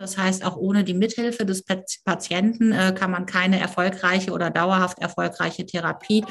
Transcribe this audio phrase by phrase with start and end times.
[0.00, 1.64] Das heißt, auch ohne die Mithilfe des
[2.04, 6.24] Patienten äh, kann man keine erfolgreiche oder dauerhaft erfolgreiche Therapie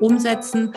[0.00, 0.72] umsetzen.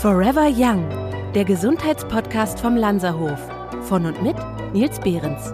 [0.00, 0.88] Forever Young,
[1.34, 3.40] der Gesundheitspodcast vom Lanzerhof.
[3.82, 4.36] Von und mit
[4.72, 5.52] Nils Behrens.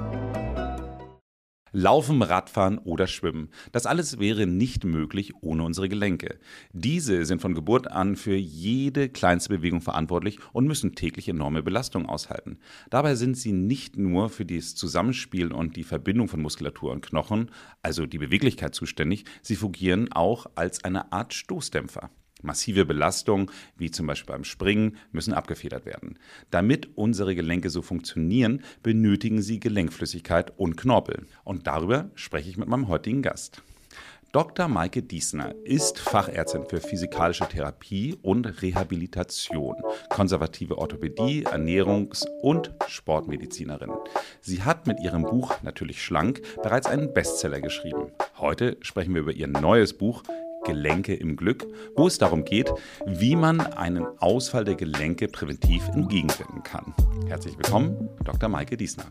[1.73, 3.49] Laufen, Radfahren oder Schwimmen.
[3.73, 6.39] Das alles wäre nicht möglich ohne unsere Gelenke.
[6.73, 12.09] Diese sind von Geburt an für jede kleinste Bewegung verantwortlich und müssen täglich enorme Belastungen
[12.09, 12.59] aushalten.
[12.91, 17.51] Dabei sind sie nicht nur für das Zusammenspiel und die Verbindung von Muskulatur und Knochen,
[17.83, 22.11] also die Beweglichkeit zuständig, sie fungieren auch als eine Art Stoßdämpfer.
[22.43, 26.19] Massive Belastungen, wie zum Beispiel beim Springen, müssen abgefedert werden.
[26.51, 31.27] Damit unsere Gelenke so funktionieren, benötigen sie Gelenkflüssigkeit und Knorpel.
[31.45, 33.63] Und darüber spreche ich mit meinem heutigen Gast.
[34.33, 34.67] Dr.
[34.67, 39.77] Maike Diesner ist Fachärztin für physikalische Therapie und Rehabilitation,
[40.09, 43.91] konservative Orthopädie, Ernährungs- und Sportmedizinerin.
[44.41, 48.11] Sie hat mit ihrem Buch Natürlich schlank bereits einen Bestseller geschrieben.
[48.39, 50.23] Heute sprechen wir über ihr neues Buch
[50.65, 52.71] Gelenke im Glück, wo es darum geht,
[53.07, 56.95] wie man einen Ausfall der Gelenke präventiv entgegenwirken kann.
[57.27, 58.49] Herzlich willkommen, Dr.
[58.49, 59.07] Maike Diesner.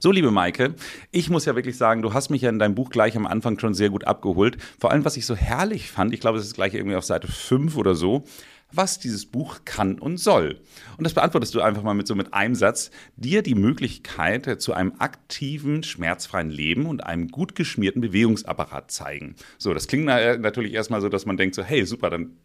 [0.00, 0.74] So, liebe Maike,
[1.10, 3.58] ich muss ja wirklich sagen, du hast mich ja in deinem Buch gleich am Anfang
[3.58, 4.56] schon sehr gut abgeholt.
[4.78, 7.28] Vor allem, was ich so herrlich fand, ich glaube, es ist gleich irgendwie auf Seite
[7.28, 8.24] 5 oder so,
[8.72, 10.60] was dieses Buch kann und soll.
[10.98, 14.72] Und das beantwortest du einfach mal mit so mit einem Satz, dir die Möglichkeit zu
[14.72, 19.36] einem aktiven, schmerzfreien Leben und einem gut geschmierten Bewegungsapparat zeigen.
[19.58, 22.36] So, das klingt natürlich erstmal so, dass man denkt so, hey, super, dann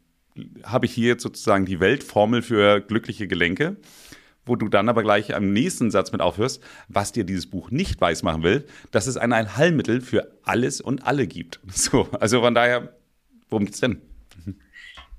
[0.64, 3.78] habe ich hier jetzt sozusagen die Weltformel für glückliche Gelenke
[4.46, 8.02] wo du dann aber gleich am nächsten Satz mit aufhörst, was dir dieses Buch nicht
[8.02, 11.60] weismachen will, dass es ein Allheilmittel für alles und alle gibt.
[11.72, 12.96] So, also von daher,
[13.50, 14.02] worum geht's denn?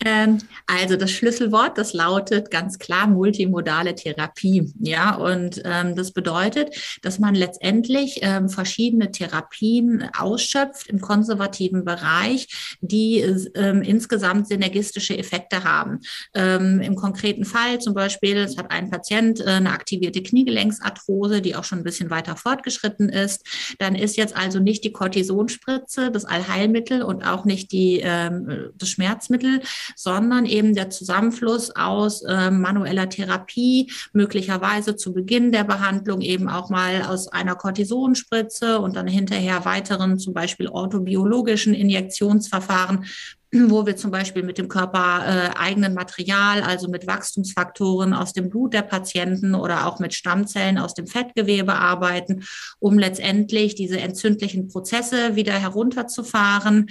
[0.04, 4.72] Ähm, also das Schlüsselwort, das lautet ganz klar multimodale Therapie.
[4.80, 12.78] Ja, und ähm, das bedeutet, dass man letztendlich ähm, verschiedene Therapien ausschöpft im konservativen Bereich,
[12.80, 13.18] die
[13.54, 16.00] ähm, insgesamt synergistische Effekte haben.
[16.34, 21.54] Ähm, Im konkreten Fall zum Beispiel, es hat ein Patient äh, eine aktivierte Kniegelenksarthrose, die
[21.56, 23.46] auch schon ein bisschen weiter fortgeschritten ist.
[23.78, 28.88] Dann ist jetzt also nicht die Cortisonspritze das Allheilmittel und auch nicht die, ähm, das
[28.88, 29.60] Schmerzmittel,
[29.96, 36.70] sondern eben der Zusammenfluss aus äh, manueller Therapie, möglicherweise zu Beginn der Behandlung eben auch
[36.70, 43.06] mal aus einer Cortisonspritze und dann hinterher weiteren zum Beispiel orthobiologischen Injektionsverfahren
[43.54, 48.72] wo wir zum Beispiel mit dem körpereigenen äh, Material, also mit Wachstumsfaktoren aus dem Blut
[48.72, 52.44] der Patienten oder auch mit Stammzellen aus dem Fettgewebe arbeiten,
[52.78, 56.86] um letztendlich diese entzündlichen Prozesse wieder herunterzufahren.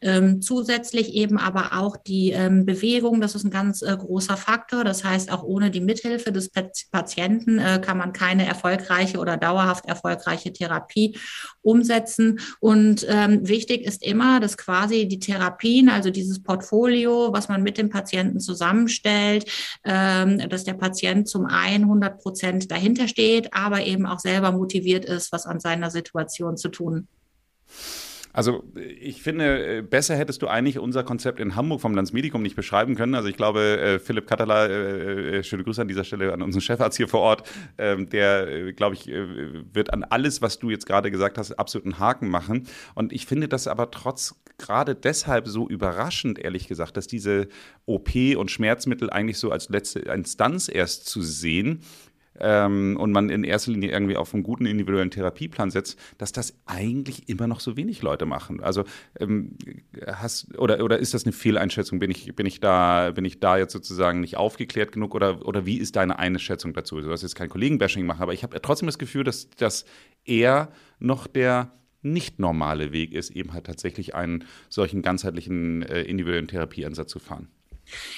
[0.00, 4.84] Ähm, zusätzlich eben aber auch die ähm, Bewegung, das ist ein ganz äh, großer Faktor.
[4.84, 6.50] Das heißt, auch ohne die Mithilfe des
[6.90, 11.18] Patienten äh, kann man keine erfolgreiche oder dauerhaft erfolgreiche Therapie
[11.60, 12.40] umsetzen.
[12.60, 17.64] Und ähm, wichtig ist immer, dass quasi die Therapien, also also dieses Portfolio, was man
[17.64, 19.50] mit dem Patienten zusammenstellt,
[19.84, 25.04] ähm, dass der Patient zum einen 100 Prozent dahinter steht, aber eben auch selber motiviert
[25.04, 27.08] ist, was an seiner Situation zu tun.
[28.36, 28.64] Also
[29.00, 32.94] ich finde, äh, besser hättest du eigentlich unser Konzept in Hamburg vom Landsmedikum nicht beschreiben
[32.94, 33.14] können.
[33.14, 36.98] Also ich glaube, äh, Philipp Katterler, äh, schöne Grüße an dieser Stelle an unseren Chefarzt
[36.98, 37.48] hier vor Ort,
[37.78, 41.98] ähm, der, glaube ich, wird an alles, was du jetzt gerade gesagt hast, absolut einen
[41.98, 42.68] Haken machen.
[42.94, 47.48] Und ich finde das aber trotz gerade deshalb so überraschend, ehrlich gesagt, dass diese
[47.86, 51.80] OP und Schmerzmittel eigentlich so als letzte Instanz erst zu sehen
[52.40, 56.58] ähm, und man in erster Linie irgendwie auf einen guten individuellen Therapieplan setzt, dass das
[56.66, 58.60] eigentlich immer noch so wenig Leute machen.
[58.60, 58.84] Also
[59.18, 59.56] ähm,
[60.06, 61.98] hast oder oder ist das eine Fehleinschätzung?
[61.98, 65.66] Bin ich bin ich da bin ich da jetzt sozusagen nicht aufgeklärt genug oder oder
[65.66, 67.00] wie ist deine Einschätzung dazu?
[67.00, 69.84] Du hast jetzt kein Kollegenbashing machen, aber ich habe trotzdem das Gefühl, dass das
[70.24, 71.72] eher noch der
[72.02, 77.48] nicht normale Weg ist, eben halt tatsächlich einen solchen ganzheitlichen äh, individuellen Therapieansatz zu fahren.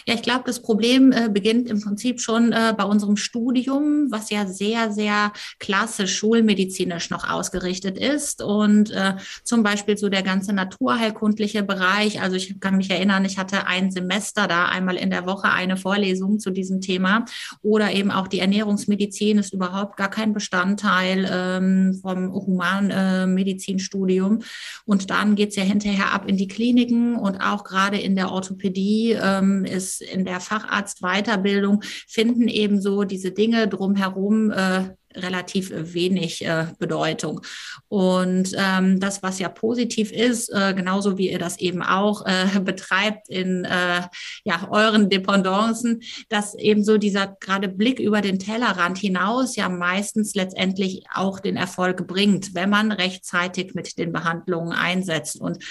[0.07, 4.31] Ja, ich glaube, das Problem äh, beginnt im Prinzip schon äh, bei unserem Studium, was
[4.31, 8.43] ja sehr, sehr klassisch schulmedizinisch noch ausgerichtet ist.
[8.43, 12.23] Und äh, zum Beispiel so der ganze naturheilkundliche Bereich.
[12.23, 15.77] Also ich kann mich erinnern, ich hatte ein Semester da einmal in der Woche eine
[15.77, 17.25] Vorlesung zu diesem Thema.
[17.63, 24.41] Oder eben auch die Ernährungsmedizin ist überhaupt gar kein Bestandteil ähm, vom Humanmedizinstudium.
[24.85, 29.17] und dann geht's ja hinterher ab in die Kliniken und auch gerade in der Orthopädie.
[29.21, 34.91] Ähm, ist in der Facharztweiterbildung, finden eben so diese Dinge drumherum äh,
[35.23, 37.41] relativ wenig äh, Bedeutung.
[37.89, 42.61] Und ähm, das, was ja positiv ist, äh, genauso wie ihr das eben auch äh,
[42.65, 44.03] betreibt in äh,
[44.45, 50.35] ja, euren Dependancen, dass eben so dieser gerade Blick über den Tellerrand hinaus ja meistens
[50.35, 55.41] letztendlich auch den Erfolg bringt, wenn man rechtzeitig mit den Behandlungen einsetzt.
[55.41, 55.63] Und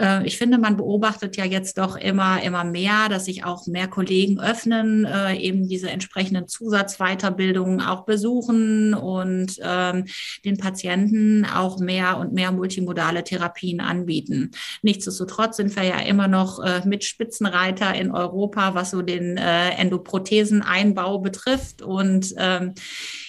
[0.00, 3.88] äh, ich finde, man beobachtet ja jetzt doch immer, immer mehr, dass sich auch mehr
[3.88, 10.04] Kollegen öffnen, äh, eben diese entsprechenden Zusatzweiterbildungen auch besuchen und ähm,
[10.44, 14.50] den Patienten auch mehr und mehr multimodale Therapien anbieten.
[14.82, 19.70] Nichtsdestotrotz sind wir ja immer noch äh, mit Spitzenreiter in Europa, was so den äh,
[19.70, 21.82] Endoprotheseneinbau betrifft.
[21.82, 22.74] Und ähm,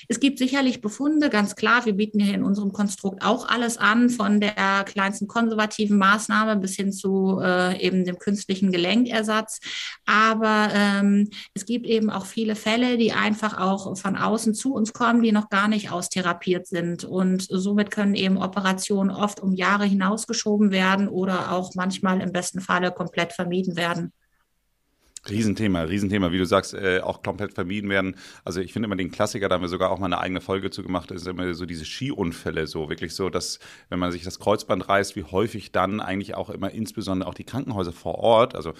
[0.09, 1.85] es gibt sicherlich Befunde, ganz klar.
[1.85, 6.75] Wir bieten hier in unserem Konstrukt auch alles an, von der kleinsten konservativen Maßnahme bis
[6.75, 9.59] hin zu äh, eben dem künstlichen Gelenkersatz.
[10.05, 14.93] Aber ähm, es gibt eben auch viele Fälle, die einfach auch von außen zu uns
[14.93, 17.03] kommen, die noch gar nicht austherapiert sind.
[17.03, 22.61] Und somit können eben Operationen oft um Jahre hinausgeschoben werden oder auch manchmal im besten
[22.61, 24.13] Falle komplett vermieden werden.
[25.29, 28.15] Riesenthema, Riesenthema, wie du sagst, äh, auch komplett vermieden werden.
[28.45, 30.69] Also ich finde immer den Klassiker, da haben wir sogar auch mal eine eigene Folge
[30.69, 33.59] zu gemacht, ist immer so diese Skiunfälle, so wirklich so, dass
[33.89, 37.43] wenn man sich das Kreuzband reißt, wie häufig dann eigentlich auch immer insbesondere auch die
[37.43, 38.73] Krankenhäuser vor Ort, also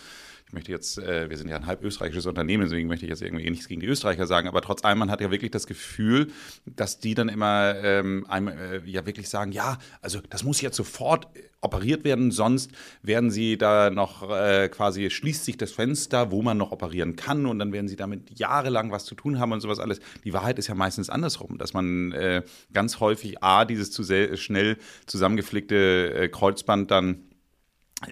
[0.48, 3.22] ich möchte jetzt, äh, wir sind ja ein halb österreichisches Unternehmen, deswegen möchte ich jetzt
[3.22, 6.28] irgendwie nichts gegen die Österreicher sagen, aber trotz allem, man hat ja wirklich das Gefühl,
[6.66, 10.78] dass die dann immer ähm, einem äh, ja wirklich sagen, ja, also das muss jetzt
[10.78, 11.28] sofort
[11.60, 12.72] operiert werden, sonst
[13.02, 17.46] werden sie da noch äh, quasi, schließt sich das Fenster, wo man noch operieren kann
[17.46, 20.00] und dann werden sie damit jahrelang was zu tun haben und sowas alles.
[20.24, 24.04] Die Wahrheit ist ja meistens andersrum, dass man äh, ganz häufig A, dieses zu
[24.38, 24.78] schnell
[25.08, 27.28] zusammengeflickte äh, Kreuzband dann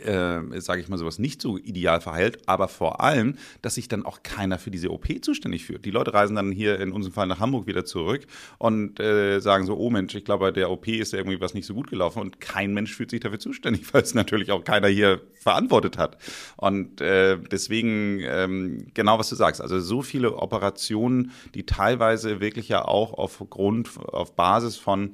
[0.04, 4.04] äh, sage ich mal, sowas nicht so ideal verheilt, aber vor allem, dass sich dann
[4.04, 5.86] auch keiner für diese OP zuständig fühlt.
[5.86, 8.26] Die Leute reisen dann hier in unserem Fall nach Hamburg wieder zurück
[8.58, 11.54] und äh, sagen so, oh Mensch, ich glaube, bei der OP ist ja irgendwie was
[11.54, 14.64] nicht so gut gelaufen und kein Mensch fühlt sich dafür zuständig, weil es natürlich auch
[14.64, 16.18] keiner hier verantwortet hat.
[16.58, 22.70] Und äh, deswegen, ähm, genau was du sagst, also so viele Operationen, die teilweise wirklich
[22.70, 25.12] ja auch aufgrund, auf Basis von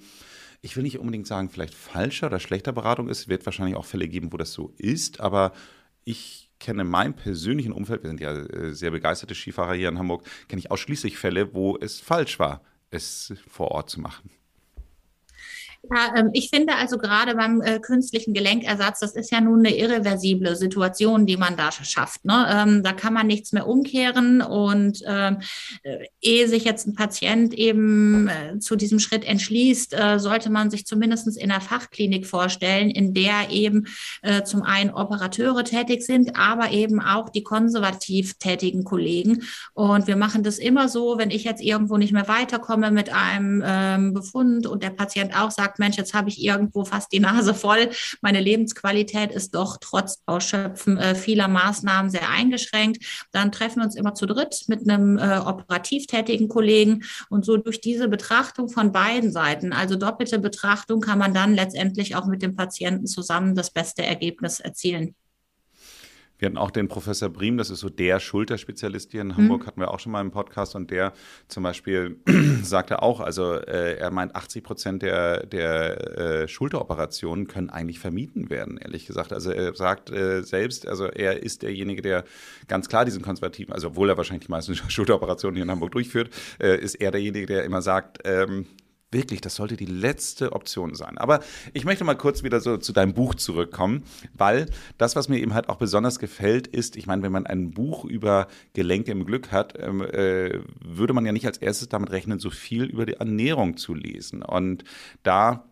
[0.62, 3.28] ich will nicht unbedingt sagen, vielleicht falscher oder schlechter Beratung ist.
[3.28, 5.54] Wird wahrscheinlich auch Fälle geben, wo das so ist, aber
[6.04, 9.98] ich kenne in meinem persönlichen Umfeld, wir sind ja äh, sehr begeisterte Skifahrer hier in
[9.98, 12.62] Hamburg, kenne ich ausschließlich Fälle, wo es falsch war,
[12.92, 14.30] es vor Ort zu machen.
[15.90, 19.76] Ja, ähm, ich finde also gerade beim äh, künstlichen Gelenkersatz, das ist ja nun eine
[19.76, 22.24] irreversible Situation, die man da schafft.
[22.24, 22.46] Ne?
[22.50, 25.40] Ähm, da kann man nichts mehr umkehren und ähm,
[25.82, 30.70] äh, ehe sich jetzt ein Patient eben äh, zu diesem Schritt entschließt, äh, sollte man
[30.70, 33.88] sich zumindest in einer Fachklinik vorstellen, in der eben
[34.22, 39.44] äh, zum einen Operateure tätig sind, aber eben auch die konservativ tätigen Kollegen.
[39.74, 43.64] Und wir machen das immer so, wenn ich jetzt irgendwo nicht mehr weiterkomme mit einem
[43.66, 47.20] ähm, Befund und der Patient auch sagt, sagt, Mensch, jetzt habe ich irgendwo fast die
[47.20, 47.90] Nase voll.
[48.22, 53.04] Meine Lebensqualität ist doch trotz Ausschöpfen äh, vieler Maßnahmen sehr eingeschränkt.
[53.32, 57.58] Dann treffen wir uns immer zu dritt mit einem äh, operativ tätigen Kollegen und so
[57.58, 62.42] durch diese Betrachtung von beiden Seiten, also doppelte Betrachtung, kann man dann letztendlich auch mit
[62.42, 65.16] dem Patienten zusammen das beste Ergebnis erzielen.
[66.42, 69.68] Wir hatten auch den Professor Briem, das ist so der Schulterspezialist hier in Hamburg, mhm.
[69.68, 71.14] hatten wir auch schon mal im Podcast und der
[71.48, 72.18] zum Beispiel
[72.64, 78.50] sagte auch, also äh, er meint, 80 Prozent der, der äh, Schulteroperationen können eigentlich vermieden
[78.50, 79.34] werden, ehrlich gesagt.
[79.34, 82.24] Also er sagt äh, selbst, also er ist derjenige, der
[82.68, 86.32] ganz klar diesen konservativen, also obwohl er wahrscheinlich die meisten Schulteroperationen hier in Hamburg durchführt,
[86.60, 88.66] äh, ist er derjenige, der immer sagt, ähm,
[89.12, 91.18] Wirklich, das sollte die letzte Option sein.
[91.18, 91.42] Aber
[91.74, 94.04] ich möchte mal kurz wieder so zu deinem Buch zurückkommen,
[94.34, 97.72] weil das, was mir eben halt auch besonders gefällt, ist, ich meine, wenn man ein
[97.72, 102.12] Buch über Gelenke im Glück hat, ähm, äh, würde man ja nicht als erstes damit
[102.12, 104.44] rechnen, so viel über die Ernährung zu lesen.
[104.44, 104.86] Und
[105.24, 105.66] da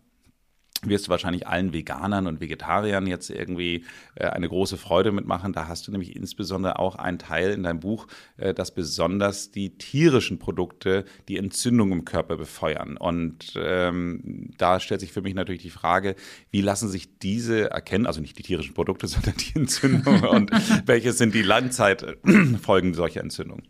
[0.82, 3.84] wirst du wahrscheinlich allen Veganern und Vegetariern jetzt irgendwie
[4.14, 5.52] äh, eine große Freude mitmachen.
[5.52, 8.06] Da hast du nämlich insbesondere auch einen Teil in deinem Buch,
[8.36, 12.96] äh, dass besonders die tierischen Produkte die Entzündung im Körper befeuern.
[12.96, 16.16] Und ähm, da stellt sich für mich natürlich die Frage,
[16.50, 20.50] wie lassen sich diese erkennen, also nicht die tierischen Produkte, sondern die Entzündung und
[20.86, 23.66] welche sind die Langzeitfolgen solcher Entzündungen?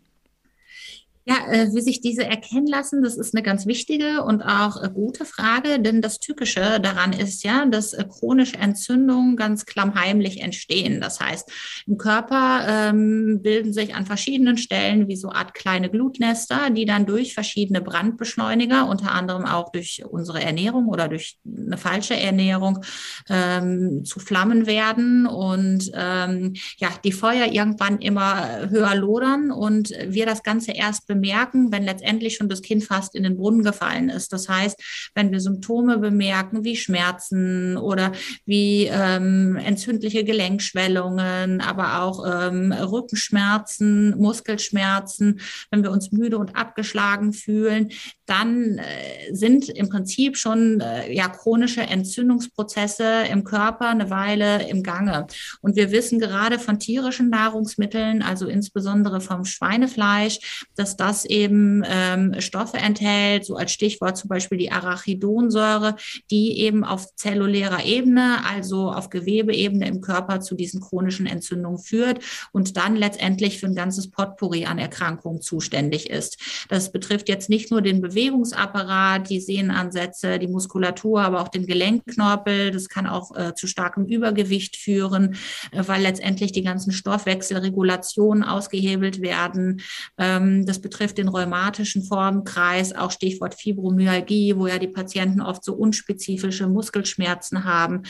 [1.23, 4.89] Ja, äh, wie sich diese erkennen lassen, das ist eine ganz wichtige und auch äh,
[4.89, 10.99] gute Frage, denn das Tückische daran ist ja, dass äh, chronische Entzündungen ganz klammheimlich entstehen.
[10.99, 11.51] Das heißt,
[11.85, 17.05] im Körper ähm, bilden sich an verschiedenen Stellen wie so Art kleine Glutnester, die dann
[17.05, 22.83] durch verschiedene Brandbeschleuniger, unter anderem auch durch unsere Ernährung oder durch eine falsche Ernährung,
[23.29, 30.25] ähm, zu Flammen werden und ähm, ja, die Feuer irgendwann immer höher lodern und wir
[30.25, 34.31] das Ganze erst bemerken, wenn letztendlich schon das Kind fast in den Brunnen gefallen ist.
[34.31, 38.13] Das heißt, wenn wir Symptome bemerken wie Schmerzen oder
[38.45, 47.33] wie ähm, entzündliche Gelenkschwellungen, aber auch ähm, Rückenschmerzen, Muskelschmerzen, wenn wir uns müde und abgeschlagen
[47.33, 47.89] fühlen,
[48.25, 54.83] dann äh, sind im Prinzip schon äh, ja chronische Entzündungsprozesse im Körper eine Weile im
[54.83, 55.27] Gange.
[55.59, 62.35] Und wir wissen gerade von tierischen Nahrungsmitteln, also insbesondere vom Schweinefleisch, dass das eben ähm,
[62.39, 65.95] Stoffe enthält, so als Stichwort zum Beispiel die Arachidonsäure,
[66.29, 72.23] die eben auf zellulärer Ebene, also auf Gewebeebene im Körper zu diesen chronischen Entzündungen führt
[72.51, 76.37] und dann letztendlich für ein ganzes Potpourri an Erkrankungen zuständig ist.
[76.69, 81.65] Das betrifft jetzt nicht nur den Bewegungs Bewegungsapparat, die Sehnenansätze, die Muskulatur, aber auch den
[81.65, 82.71] Gelenkknorpel.
[82.71, 85.35] Das kann auch äh, zu starkem Übergewicht führen,
[85.71, 89.81] äh, weil letztendlich die ganzen Stoffwechselregulationen ausgehebelt werden.
[90.17, 95.73] Ähm, das betrifft den rheumatischen Formenkreis, auch Stichwort Fibromyalgie, wo ja die Patienten oft so
[95.73, 98.03] unspezifische Muskelschmerzen haben.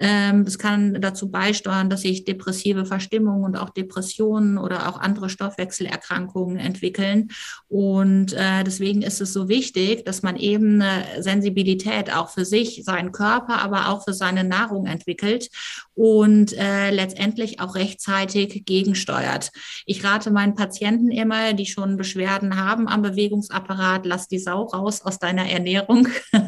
[0.00, 5.28] Ähm, das kann dazu beisteuern, dass sich depressive Verstimmungen und auch Depressionen oder auch andere
[5.28, 7.28] Stoffwechselerkrankungen entwickeln.
[7.68, 12.82] Und äh, deswegen ist es so wichtig, dass man eben eine Sensibilität auch für sich,
[12.84, 15.48] seinen Körper, aber auch für seine Nahrung entwickelt
[15.94, 19.50] und äh, letztendlich auch rechtzeitig gegensteuert.
[19.86, 25.02] Ich rate meinen Patienten immer, die schon Beschwerden haben am Bewegungsapparat, lass die Sau raus
[25.02, 26.08] aus deiner Ernährung.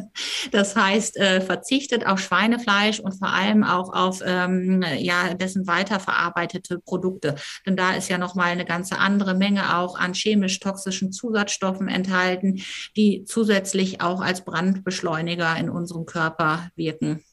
[0.53, 6.79] Das heißt, äh, verzichtet auf Schweinefleisch und vor allem auch auf ähm, ja, dessen weiterverarbeitete
[6.79, 7.35] Produkte.
[7.67, 12.63] Denn da ist ja nochmal eine ganze andere Menge auch an chemisch-toxischen Zusatzstoffen enthalten,
[12.97, 17.26] die zusätzlich auch als Brandbeschleuniger in unserem Körper wirken.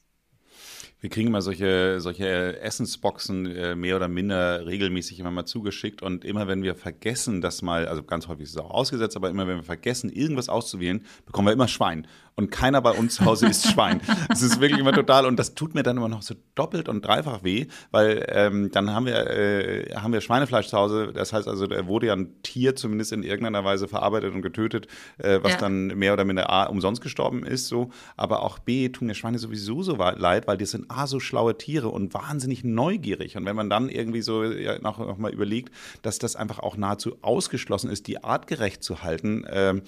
[1.03, 6.23] Wir kriegen immer solche, solche Essensboxen äh, mehr oder minder regelmäßig immer mal zugeschickt und
[6.23, 9.45] immer wenn wir vergessen, das mal, also ganz häufig ist es auch ausgesetzt, aber immer
[9.45, 13.47] wenn wir vergessen, irgendwas auszuwählen, bekommen wir immer Schwein und keiner bei uns zu Hause
[13.47, 14.01] isst Schwein.
[14.29, 17.05] Das ist wirklich immer total und das tut mir dann immer noch so doppelt und
[17.05, 21.11] dreifach weh, weil ähm, dann haben wir, äh, haben wir Schweinefleisch zu Hause.
[21.13, 24.87] Das heißt also, da wurde ja ein Tier zumindest in irgendeiner Weise verarbeitet und getötet,
[25.17, 25.57] äh, was ja.
[25.59, 27.91] dann mehr oder minder A, umsonst gestorben ist, so.
[28.17, 31.57] Aber auch B, tun mir Schweine sowieso so leid, weil die sind A, so schlaue
[31.57, 33.37] Tiere und wahnsinnig neugierig.
[33.37, 36.77] Und wenn man dann irgendwie so ja, noch, noch mal überlegt, dass das einfach auch
[36.77, 39.81] nahezu ausgeschlossen ist, die artgerecht zu halten, äh,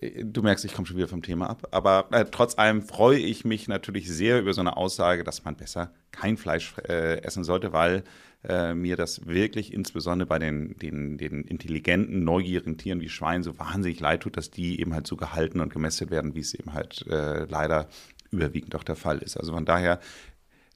[0.00, 1.68] Du merkst, ich komme schon wieder vom Thema ab.
[1.72, 5.56] Aber äh, trotz allem freue ich mich natürlich sehr über so eine Aussage, dass man
[5.56, 8.04] besser kein Fleisch äh, essen sollte, weil
[8.44, 13.58] äh, mir das wirklich insbesondere bei den, den, den intelligenten, neugierigen Tieren wie Schweinen so
[13.58, 16.74] wahnsinnig leid tut, dass die eben halt so gehalten und gemästet werden, wie es eben
[16.74, 17.88] halt äh, leider
[18.30, 19.36] überwiegend auch der Fall ist.
[19.36, 19.98] Also von daher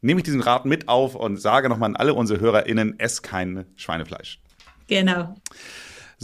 [0.01, 3.67] nehme ich diesen Rat mit auf und sage nochmal an alle unsere HörerInnen, ess kein
[3.77, 4.41] Schweinefleisch.
[4.89, 5.37] Genau.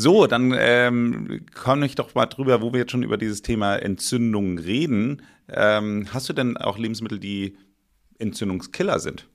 [0.00, 3.74] So, dann ähm, komme ich doch mal drüber, wo wir jetzt schon über dieses Thema
[3.74, 5.22] Entzündungen reden.
[5.48, 7.56] Ähm, hast du denn auch Lebensmittel, die
[8.20, 9.28] Entzündungskiller sind?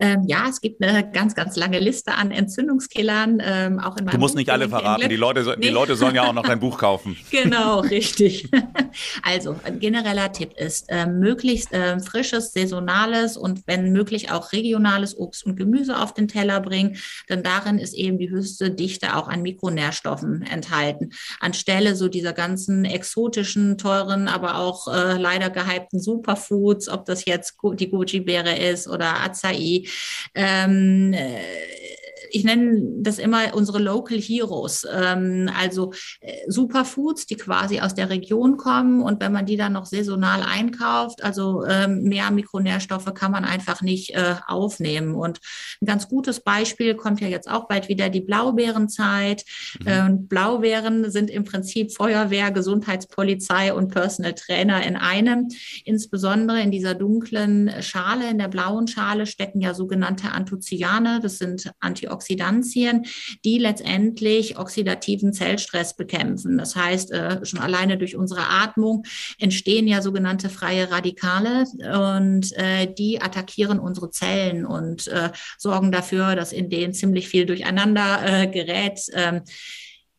[0.00, 4.12] Ähm, ja, es gibt eine ganz, ganz lange Liste an Entzündungskillern, ähm, auch in meinem
[4.14, 5.66] Du musst Buch nicht alle verraten, die Leute, nee.
[5.66, 7.16] die Leute sollen ja auch noch dein Buch kaufen.
[7.30, 8.48] Genau, richtig.
[9.22, 15.16] Also, ein genereller Tipp ist, äh, möglichst äh, frisches, saisonales und wenn möglich auch regionales
[15.16, 16.96] Obst und Gemüse auf den Teller bringen,
[17.28, 21.10] denn darin ist eben die höchste Dichte auch an Mikronährstoffen enthalten.
[21.40, 27.56] Anstelle so dieser ganzen exotischen, teuren, aber auch äh, leider gehypten Superfoods, ob das jetzt
[27.74, 29.87] die Goji-Beere ist oder Acai,
[30.34, 31.97] ähm, äh,
[32.30, 38.10] ich nenne das immer unsere Local Heroes, ähm, also äh, Superfoods, die quasi aus der
[38.10, 43.32] Region kommen und wenn man die dann noch saisonal einkauft, also ähm, mehr Mikronährstoffe kann
[43.32, 45.14] man einfach nicht äh, aufnehmen.
[45.14, 45.40] Und
[45.80, 49.44] ein ganz gutes Beispiel kommt ja jetzt auch bald wieder die Blaubeerenzeit.
[49.80, 49.86] Mhm.
[49.86, 55.48] Äh, Blaubeeren sind im Prinzip Feuerwehr, Gesundheitspolizei und Personal Trainer in einem.
[55.84, 61.70] Insbesondere in dieser dunklen Schale, in der blauen Schale stecken ja sogenannte Anthocyane, das sind
[61.80, 63.06] Antioxidantien Antioxidantien,
[63.44, 66.58] die letztendlich oxidativen Zellstress bekämpfen.
[66.58, 69.04] Das heißt, äh, schon alleine durch unsere Atmung
[69.38, 71.64] entstehen ja sogenannte freie Radikale
[72.24, 77.46] und äh, die attackieren unsere Zellen und äh, sorgen dafür, dass in denen ziemlich viel
[77.46, 79.00] durcheinander gerät.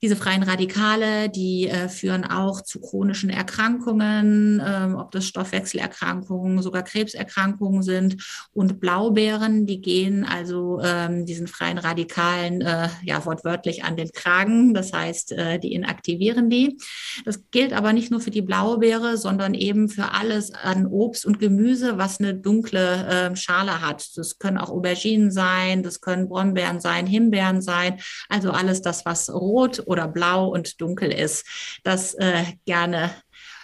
[0.02, 6.84] Diese freien Radikale, die äh, führen auch zu chronischen Erkrankungen, ähm, ob das Stoffwechselerkrankungen, sogar
[6.84, 8.18] Krebserkrankungen sind.
[8.54, 14.74] Und Blaubeeren, die gehen also ähm, diesen freien Radikalen äh, ja wortwörtlich an den Kragen.
[14.74, 16.78] Das heißt, äh, die inaktivieren die.
[17.26, 21.40] Das gilt aber nicht nur für die Blaubeere, sondern eben für alles an Obst und
[21.40, 24.08] Gemüse, was eine dunkle ähm, Schale hat.
[24.16, 29.30] Das können auch Auberginen sein, das können Brombeeren sein, Himbeeren sein, also alles das, was
[29.30, 31.46] rot oder blau und dunkel ist.
[31.84, 33.12] Das äh, gerne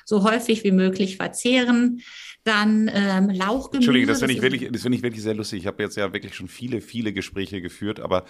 [0.05, 2.01] so häufig wie möglich verzehren.
[2.43, 3.77] Dann ähm, Lauchgemüse.
[3.77, 5.59] Entschuldige, das finde ich, wirklich, das find ich wirklich sehr lustig.
[5.59, 8.25] Ich habe jetzt ja wirklich schon viele, viele Gespräche geführt, aber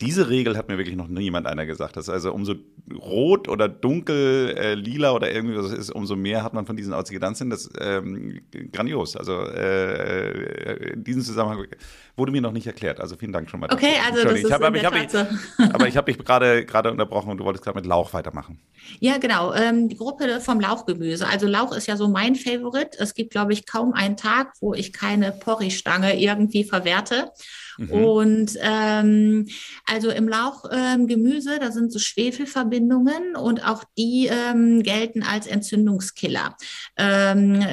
[0.00, 1.96] diese Regel hat mir wirklich noch niemand einer gesagt.
[1.96, 2.54] Das ist also umso
[2.94, 6.94] rot oder dunkel, äh, lila oder irgendwie was ist, umso mehr hat man von diesen
[6.94, 7.50] Oxidantien.
[7.50, 8.40] Das ist ähm,
[8.72, 9.16] grandios.
[9.16, 11.66] Also äh, äh, in diesem Zusammenhang
[12.16, 12.98] wurde mir noch nicht erklärt.
[12.98, 13.70] Also vielen Dank schon mal.
[13.70, 15.14] Okay, also das ist hab, aber, ich hab, ich,
[15.74, 18.58] aber ich habe dich gerade gerade unterbrochen und du wolltest gerade mit Lauch weitermachen.
[19.00, 19.52] Ja, genau.
[19.52, 21.26] Ähm, die Gruppe vom Lauchgemüse.
[21.26, 22.96] Also Lauch ist ja so mein Favorit.
[22.98, 27.30] Es gibt, glaube ich, kaum einen Tag, wo ich keine Porree-Stange irgendwie verwerte.
[27.80, 27.92] Mhm.
[27.92, 29.48] Und ähm,
[29.86, 36.56] also im Lauchgemüse, ähm, da sind so Schwefelverbindungen und auch die ähm, gelten als Entzündungskiller.
[36.98, 37.64] Ähm,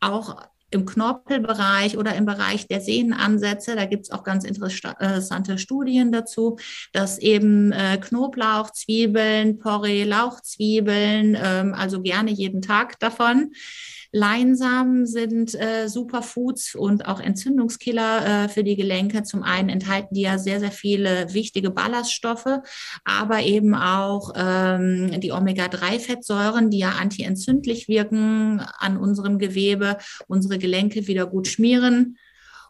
[0.00, 6.10] auch im Knorpelbereich oder im Bereich der Sehnenansätze, da gibt es auch ganz interessante Studien
[6.10, 6.58] dazu,
[6.92, 13.52] dass eben äh, Knoblauch, Zwiebeln, Porree, Lauchzwiebeln, ähm, also gerne jeden Tag davon,
[14.16, 19.24] Leinsamen sind äh, Superfoods und auch Entzündungskiller äh, für die Gelenke.
[19.24, 22.60] Zum einen enthalten die ja sehr, sehr viele wichtige Ballaststoffe,
[23.04, 31.06] aber eben auch ähm, die Omega-3-Fettsäuren, die ja antientzündlich wirken an unserem Gewebe, unsere Gelenke
[31.08, 32.16] wieder gut schmieren.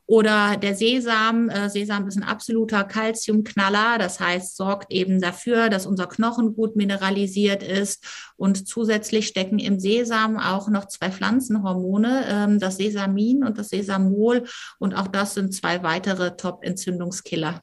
[0.07, 1.49] Oder der Sesam.
[1.49, 3.99] Äh, Sesam ist ein absoluter Calciumknaller.
[3.99, 8.05] Das heißt, sorgt eben dafür, dass unser Knochen gut mineralisiert ist.
[8.37, 14.45] Und zusätzlich stecken im Sesam auch noch zwei Pflanzenhormone, ähm, das Sesamin und das Sesamol.
[14.79, 17.61] Und auch das sind zwei weitere Top-Entzündungskiller.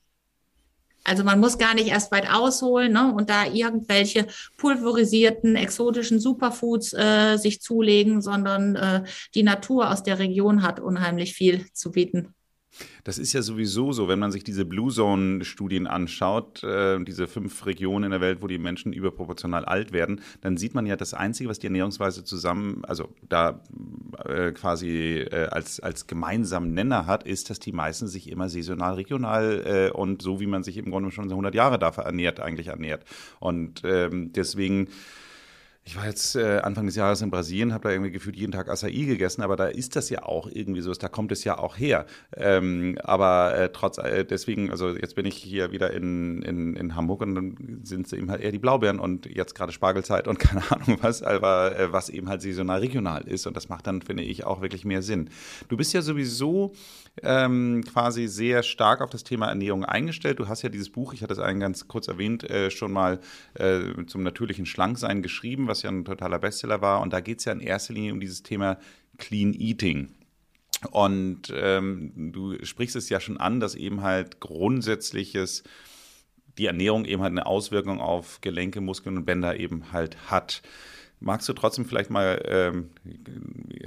[1.03, 6.93] Also man muss gar nicht erst weit ausholen ne, und da irgendwelche pulverisierten, exotischen Superfoods
[6.93, 9.03] äh, sich zulegen, sondern äh,
[9.35, 12.33] die Natur aus der Region hat unheimlich viel zu bieten.
[13.03, 17.65] Das ist ja sowieso so, wenn man sich diese Blue Zone-Studien anschaut, äh, diese fünf
[17.65, 21.13] Regionen in der Welt, wo die Menschen überproportional alt werden, dann sieht man ja das
[21.13, 23.61] Einzige, was die Ernährungsweise zusammen, also da
[24.25, 28.95] äh, quasi äh, als, als gemeinsamen Nenner hat, ist, dass die meisten sich immer saisonal,
[28.95, 32.67] regional äh, und so, wie man sich im Grunde schon 100 Jahre dafür ernährt, eigentlich
[32.67, 33.03] ernährt.
[33.39, 34.87] Und ähm, deswegen
[35.85, 38.69] ich war jetzt äh, Anfang des Jahres in Brasilien, habe da irgendwie gefühlt jeden Tag
[38.69, 41.77] Acai gegessen, aber da ist das ja auch irgendwie so, da kommt es ja auch
[41.77, 42.05] her.
[42.37, 46.95] Ähm, aber äh, trotz, äh, deswegen, also jetzt bin ich hier wieder in, in, in
[46.95, 50.39] Hamburg und dann sind es eben halt eher die Blaubeeren und jetzt gerade Spargelzeit und
[50.39, 54.01] keine Ahnung was, aber äh, was eben halt saisonal regional ist und das macht dann,
[54.01, 55.29] finde ich, auch wirklich mehr Sinn.
[55.67, 56.73] Du bist ja sowieso
[57.21, 60.39] ähm, quasi sehr stark auf das Thema Ernährung eingestellt.
[60.39, 63.19] Du hast ja dieses Buch, ich hatte es einen ganz kurz erwähnt, äh, schon mal
[63.55, 67.01] äh, zum natürlichen Schlanksein geschrieben, was ja ein totaler Bestseller war.
[67.01, 68.77] Und da geht es ja in erster Linie um dieses Thema
[69.17, 70.13] Clean Eating.
[70.91, 75.63] Und ähm, du sprichst es ja schon an, dass eben halt grundsätzliches
[76.57, 80.61] die Ernährung eben halt eine Auswirkung auf Gelenke, Muskeln und Bänder eben halt hat.
[81.19, 82.89] Magst du trotzdem vielleicht mal, ähm,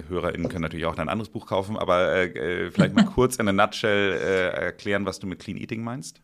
[0.08, 3.46] HörerInnen können natürlich auch ein anderes Buch kaufen, aber äh, äh vielleicht mal kurz in
[3.46, 6.22] a nutshell äh, erklären, was du mit Clean Eating meinst?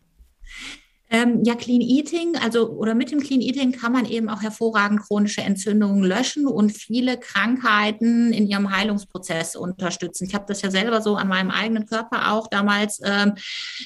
[1.15, 5.03] Ähm, ja, Clean Eating, also oder mit dem Clean Eating kann man eben auch hervorragend
[5.03, 10.25] chronische Entzündungen löschen und viele Krankheiten in ihrem Heilungsprozess unterstützen.
[10.27, 13.35] Ich habe das ja selber so an meinem eigenen Körper auch damals ähm,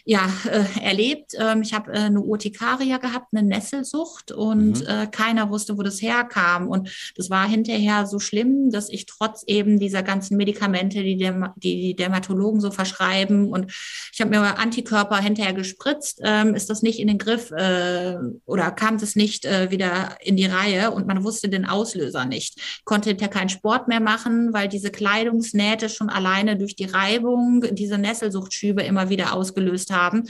[0.04, 1.32] ja äh, erlebt.
[1.36, 4.86] Ähm, ich habe äh, eine Urtikaria gehabt, eine Nesselsucht und mhm.
[4.86, 6.68] äh, keiner wusste, wo das herkam.
[6.68, 11.52] Und das war hinterher so schlimm, dass ich trotz eben dieser ganzen Medikamente, die, Derm
[11.56, 13.72] die Dermatologen so verschreiben und
[14.12, 18.16] ich habe mir Antikörper hinterher gespritzt, ähm, ist das nicht in den den Griff äh,
[18.44, 22.82] oder kam das nicht äh, wieder in die Reihe und man wusste den Auslöser nicht.
[22.84, 27.98] Konnte hinterher keinen Sport mehr machen, weil diese Kleidungsnähte schon alleine durch die Reibung diese
[27.98, 30.24] Nesselsuchtschübe immer wieder ausgelöst haben.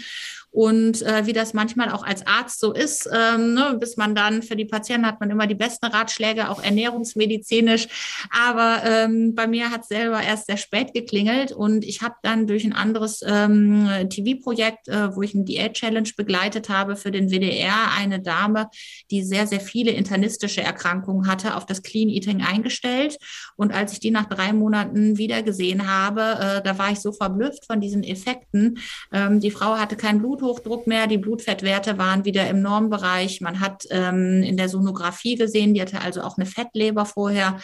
[0.57, 4.43] Und äh, wie das manchmal auch als Arzt so ist, ähm, ne, bis man dann
[4.43, 7.89] für die Patienten hat man immer die besten Ratschläge, auch ernährungsmedizinisch.
[8.31, 12.47] Aber ähm, bei mir hat es selber erst sehr spät geklingelt und ich habe dann
[12.47, 17.93] durch ein anderes ähm, TV-Projekt, äh, wo ich eine Diät-Challenge begleitet habe für den WDR,
[17.95, 18.71] eine Dame,
[19.11, 23.19] die sehr, sehr viele internistische Erkrankungen hatte, auf das Clean Eating eingestellt.
[23.57, 27.13] Und als ich die nach drei Monaten wieder gesehen habe, äh, da war ich so
[27.13, 28.79] verblüfft von diesen Effekten.
[29.13, 33.41] Ähm, die Frau hatte kein Blut Bluthochdruck mehr, die Blutfettwerte waren wieder im Normbereich.
[33.41, 37.59] Man hat ähm, in der Sonographie gesehen, die hatte also auch eine Fettleber vorher,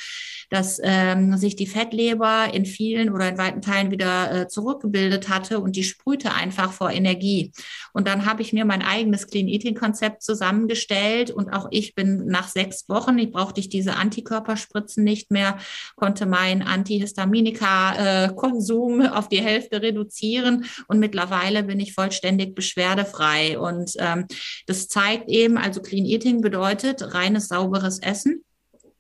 [0.53, 5.61] dass ähm, sich die Fettleber in vielen oder in weiten Teilen wieder äh, zurückgebildet hatte
[5.61, 7.53] und die sprühte einfach vor Energie.
[7.95, 12.27] Und dann habe ich mir mein eigenes Clean Eating Konzept zusammengestellt und auch ich bin
[12.27, 15.57] nach sechs Wochen, ich brauchte ich diese Antikörperspritzen nicht mehr,
[15.97, 23.59] konnte mein Antihistaminika-Konsum äh, auf die Hälfte reduzieren und mittlerweile bin ich vollständig beschwerdefrei.
[23.59, 24.27] Und ähm,
[24.67, 28.45] das zeigt eben, also Clean Eating bedeutet reines, sauberes Essen.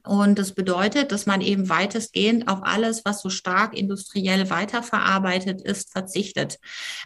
[0.05, 5.93] Und das bedeutet, dass man eben weitestgehend auf alles, was so stark industriell weiterverarbeitet ist,
[5.93, 6.59] verzichtet.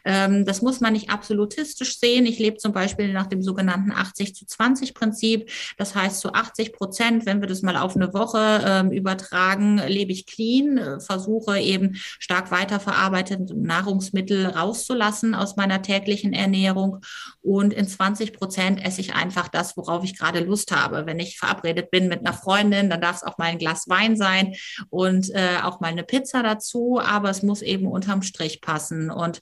[0.04, 2.24] Ähm, das muss man nicht absolutistisch sehen.
[2.24, 5.50] Ich lebe zum Beispiel nach dem sogenannten 80 zu 20 Prinzip.
[5.76, 10.12] Das heißt, zu 80 Prozent, wenn wir das mal auf eine Woche ähm, übertragen, lebe
[10.12, 17.00] ich clean, äh, versuche eben stark weiterverarbeitete Nahrungsmittel rauszulassen aus meiner täglichen Ernährung.
[17.42, 21.04] Und in 20 Prozent esse ich einfach das, worauf ich gerade Lust habe.
[21.06, 23.88] Wenn ich verabredet bin mit einer Freundin, Grillen, dann darf es auch mal ein Glas
[23.88, 24.55] Wein sein
[24.90, 29.11] und äh, auch mal eine Pizza dazu, aber es muss eben unterm Strich passen.
[29.11, 29.40] Und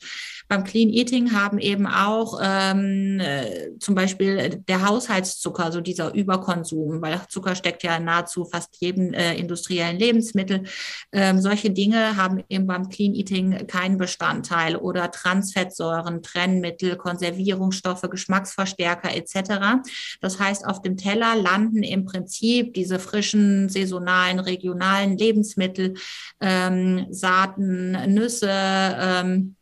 [0.48, 7.00] beim Clean Eating haben eben auch ähm, äh, zum Beispiel der Haushaltszucker, so dieser Überkonsum,
[7.00, 10.64] weil Zucker steckt ja nahezu fast jedem äh, industriellen Lebensmittel.
[11.12, 19.14] Ähm, solche Dinge haben eben beim Clean Eating keinen Bestandteil oder Transfettsäuren, Trennmittel, Konservierungsstoffe, Geschmacksverstärker
[19.14, 19.82] etc.
[20.20, 22.98] Das heißt, auf dem Teller landen im Prinzip diese
[23.34, 25.94] frischen, saisonalen, regionalen Lebensmittel,
[26.40, 29.56] ähm, Saaten, Nüsse, ähm,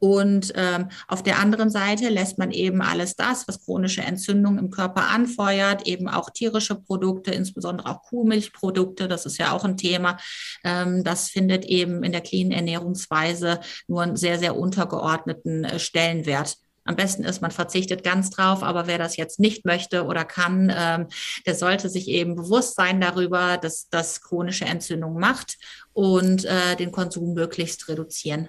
[0.00, 4.70] und ähm, auf der anderen Seite lässt man eben alles das, was chronische Entzündungen im
[4.70, 10.18] Körper anfeuert, eben auch tierische Produkte, insbesondere auch Kuhmilchprodukte, das ist ja auch ein Thema.
[10.62, 16.58] Ähm, das findet eben in der clean Ernährungsweise nur einen sehr, sehr untergeordneten äh, Stellenwert.
[16.84, 20.72] Am besten ist, man verzichtet ganz drauf, aber wer das jetzt nicht möchte oder kann,
[20.76, 21.06] ähm,
[21.46, 25.56] der sollte sich eben bewusst sein darüber, dass das chronische Entzündung macht
[25.92, 28.48] und äh, den Konsum möglichst reduzieren.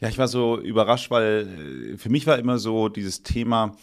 [0.00, 3.76] Ja, ich war so überrascht, weil äh, für mich war immer so dieses Thema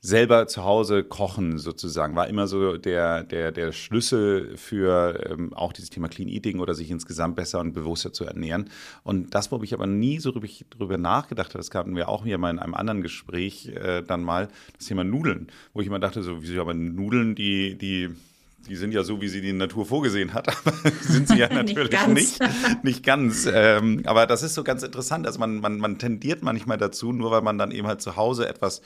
[0.00, 5.72] selber zu Hause kochen sozusagen, war immer so der, der, der Schlüssel für ähm, auch
[5.72, 8.70] dieses Thema Clean Eating oder sich insgesamt besser und bewusster zu ernähren.
[9.02, 12.38] Und das, wo ich aber nie so drüber nachgedacht habe, das hatten wir auch hier
[12.38, 16.22] mal in einem anderen Gespräch äh, dann mal, das Thema Nudeln, wo ich immer dachte,
[16.22, 18.10] so, wieso aber Nudeln, die, die
[18.68, 21.90] die sind ja so, wie sie die Natur vorgesehen hat, aber sind sie ja natürlich
[21.90, 22.14] nicht ganz.
[22.14, 23.48] Nicht, nicht ganz.
[23.52, 25.26] Ähm, aber das ist so ganz interessant.
[25.26, 28.48] Also man, man, man tendiert manchmal dazu, nur weil man dann eben halt zu Hause
[28.48, 28.82] etwas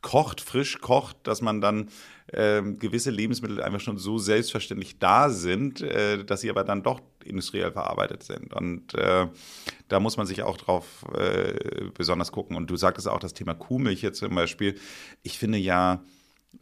[0.00, 1.90] kocht, frisch kocht, dass man dann
[2.32, 7.00] ähm, gewisse Lebensmittel einfach schon so selbstverständlich da sind, äh, dass sie aber dann doch
[7.24, 8.52] industriell verarbeitet sind.
[8.52, 9.26] Und äh,
[9.88, 12.56] da muss man sich auch drauf äh, besonders gucken.
[12.56, 14.76] Und du sagtest auch das Thema Kuhmilch jetzt zum Beispiel.
[15.22, 16.04] Ich finde ja,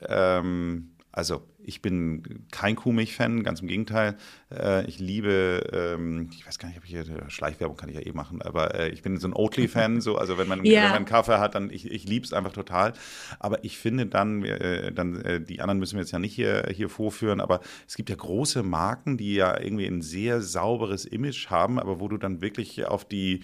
[0.01, 4.17] ähm, also ich bin kein Kuhmilch-Fan, ganz im Gegenteil.
[4.55, 8.03] Äh, ich liebe, ähm, ich weiß gar nicht, ob ich hier Schleichwerbung kann ich ja
[8.03, 10.03] eh machen, aber äh, ich bin so ein Oatly-Fan.
[10.03, 10.75] So, also wenn man, ja.
[10.75, 12.93] wenn man einen Kaffee hat, dann ich, ich liebe es einfach total.
[13.39, 16.91] Aber ich finde dann, äh, dann die anderen müssen wir jetzt ja nicht hier, hier
[16.91, 21.81] vorführen, aber es gibt ja große Marken, die ja irgendwie ein sehr sauberes Image haben,
[21.81, 23.43] aber wo du dann wirklich auf die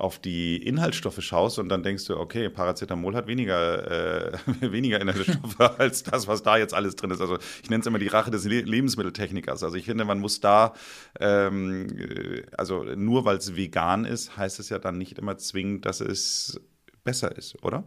[0.00, 5.60] auf die Inhaltsstoffe schaust und dann denkst du, okay, Paracetamol hat weniger, äh, weniger Inhaltsstoffe
[5.78, 7.20] als das, was da jetzt alles drin ist.
[7.20, 9.62] Also ich nenne es immer die Rache des Le Lebensmitteltechnikers.
[9.62, 10.74] Also ich finde, man muss da,
[11.18, 15.86] ähm, äh, also nur weil es vegan ist, heißt es ja dann nicht immer zwingend,
[15.86, 16.60] dass es
[17.04, 17.84] besser ist, oder?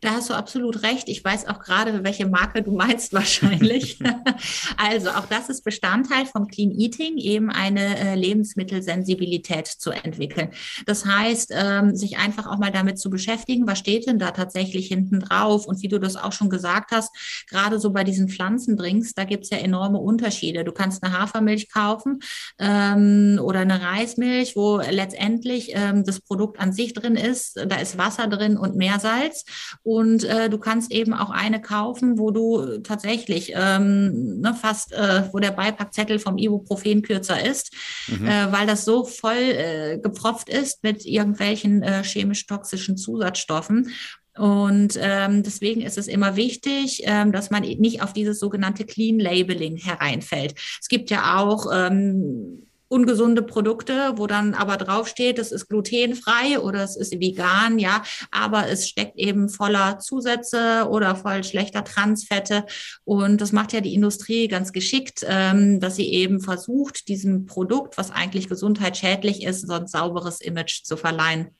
[0.00, 1.08] Da hast du absolut recht.
[1.08, 3.98] Ich weiß auch gerade, welche Marke du meinst wahrscheinlich.
[4.76, 10.50] also auch das ist Bestandteil vom Clean Eating, eben eine äh, Lebensmittelsensibilität zu entwickeln.
[10.86, 14.88] Das heißt, ähm, sich einfach auch mal damit zu beschäftigen, was steht denn da tatsächlich
[14.88, 15.66] hinten drauf?
[15.66, 17.14] Und wie du das auch schon gesagt hast,
[17.48, 20.64] gerade so bei diesen Pflanzendrinks, da gibt es ja enorme Unterschiede.
[20.64, 22.20] Du kannst eine Hafermilch kaufen
[22.58, 27.56] ähm, oder eine Reismilch, wo letztendlich ähm, das Produkt an sich drin ist.
[27.66, 29.44] Da ist Wasser drin und Meersalz.
[29.84, 35.24] Und äh, du kannst eben auch eine kaufen, wo du tatsächlich ähm, ne, fast, äh,
[35.32, 37.72] wo der Beipackzettel vom Ibuprofen kürzer ist,
[38.06, 38.26] mhm.
[38.26, 43.90] äh, weil das so voll äh, gepfropft ist mit irgendwelchen äh, chemisch-toxischen Zusatzstoffen.
[44.38, 49.18] Und ähm, deswegen ist es immer wichtig, ähm, dass man nicht auf dieses sogenannte Clean
[49.18, 50.54] Labeling hereinfällt.
[50.80, 56.84] Es gibt ja auch ähm, ungesunde Produkte, wo dann aber draufsteht, es ist glutenfrei oder
[56.84, 62.66] es ist vegan, ja, aber es steckt eben voller Zusätze oder voll schlechter Transfette.
[63.04, 67.96] Und das macht ja die Industrie ganz geschickt, ähm, dass sie eben versucht, diesem Produkt,
[67.96, 71.56] was eigentlich gesundheitsschädlich ist, so ein sauberes Image zu verleihen.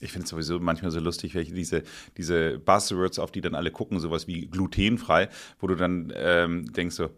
[0.00, 1.82] Ich finde es sowieso manchmal so lustig, welche diese,
[2.16, 5.28] diese Buzzwords, auf die dann alle gucken, sowas wie glutenfrei,
[5.60, 7.10] wo du dann ähm, denkst so,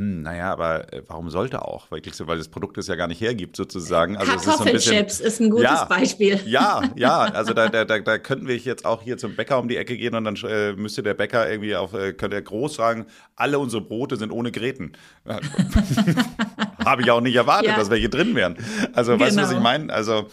[0.00, 1.90] hm, naja, aber äh, warum sollte auch?
[1.90, 4.16] Weil, weil das Produkt es ja gar nicht hergibt, sozusagen.
[4.16, 6.40] Also Kartoffelchips ist, so ist, ein gutes ja, Beispiel.
[6.46, 9.68] Ja, ja, also da, da, da, da könnten wir jetzt auch hier zum Bäcker um
[9.68, 12.76] die Ecke gehen und dann äh, müsste der Bäcker irgendwie auf, äh, könnte er groß
[12.76, 13.04] sagen,
[13.36, 14.92] alle unsere Brote sind ohne Gräten.
[16.82, 17.76] Habe ich auch nicht erwartet, ja.
[17.76, 18.56] dass welche drin wären.
[18.94, 19.26] Also, genau.
[19.26, 19.62] weißt du, was ich genau.
[19.62, 19.92] meine?
[19.92, 20.28] Also,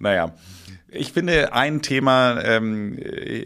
[0.00, 0.34] naja.
[0.96, 2.96] Ich finde ein Thema, ähm,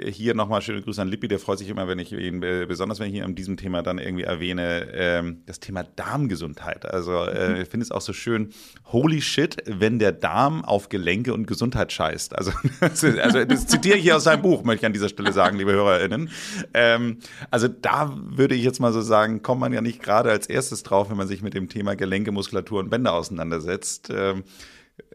[0.06, 3.00] hier nochmal schöne Grüße an Lippi, der freut sich immer, wenn ich ihn, äh, besonders
[3.00, 6.84] wenn ich ihn an diesem Thema dann irgendwie erwähne, ähm, das Thema Darmgesundheit.
[6.84, 7.60] Also äh, mhm.
[7.62, 8.50] ich finde es auch so schön,
[8.86, 12.36] holy shit, wenn der Darm auf Gelenke und Gesundheit scheißt.
[12.36, 15.56] Also, also das zitiere ich hier aus seinem Buch, möchte ich an dieser Stelle sagen,
[15.56, 16.30] liebe HörerInnen.
[16.74, 17.18] Ähm,
[17.50, 20.82] also da würde ich jetzt mal so sagen, kommt man ja nicht gerade als erstes
[20.82, 24.10] drauf, wenn man sich mit dem Thema Gelenke, Muskulatur und Bänder auseinandersetzt.
[24.14, 24.44] Ähm,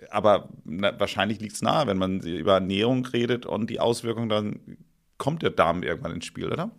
[0.10, 4.78] aber na, wahrscheinlich liegt es nahe, wenn man über Ernährung redet und die Auswirkungen, dann
[5.18, 6.72] kommt der Darm irgendwann ins Spiel, oder?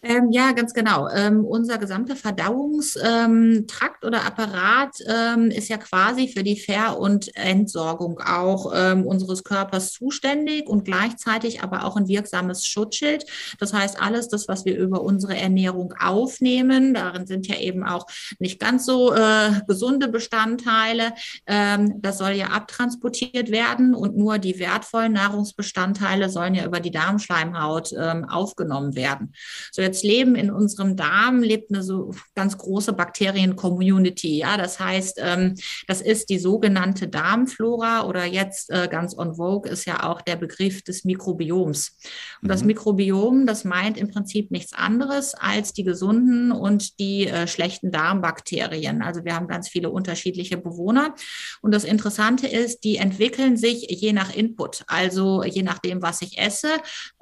[0.00, 1.08] Ähm, ja, ganz genau.
[1.08, 8.20] Ähm, unser gesamter Verdauungstrakt oder Apparat ähm, ist ja quasi für die Ver- und Entsorgung
[8.20, 13.26] auch ähm, unseres Körpers zuständig und gleichzeitig aber auch ein wirksames Schutzschild.
[13.58, 18.06] Das heißt, alles das, was wir über unsere Ernährung aufnehmen, darin sind ja eben auch
[18.38, 21.12] nicht ganz so äh, gesunde Bestandteile,
[21.48, 26.92] ähm, das soll ja abtransportiert werden und nur die wertvollen Nahrungsbestandteile sollen ja über die
[26.92, 29.32] Darmschleimhaut ähm, aufgenommen werden.
[29.72, 34.38] So jetzt leben in unserem Darm, lebt eine so ganz große Bakterien-Community.
[34.38, 35.54] Ja, das heißt, ähm,
[35.86, 40.36] das ist die sogenannte Darmflora oder jetzt äh, ganz on vogue ist ja auch der
[40.36, 41.96] Begriff des Mikrobioms.
[42.42, 42.48] Und mhm.
[42.48, 47.90] das Mikrobiom, das meint im Prinzip nichts anderes als die gesunden und die äh, schlechten
[47.90, 49.02] Darmbakterien.
[49.02, 51.14] Also wir haben ganz viele unterschiedliche Bewohner.
[51.62, 54.84] Und das Interessante ist, die entwickeln sich je nach Input.
[54.86, 56.68] Also je nachdem, was ich esse,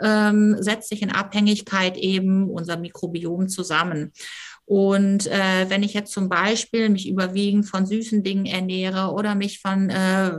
[0.02, 4.12] ähm, setzt sich in Abhängigkeit eben unser Mikrobiom zusammen.
[4.66, 9.60] Und äh, wenn ich jetzt zum Beispiel mich überwiegend von süßen Dingen ernähre oder mich
[9.60, 10.32] von äh,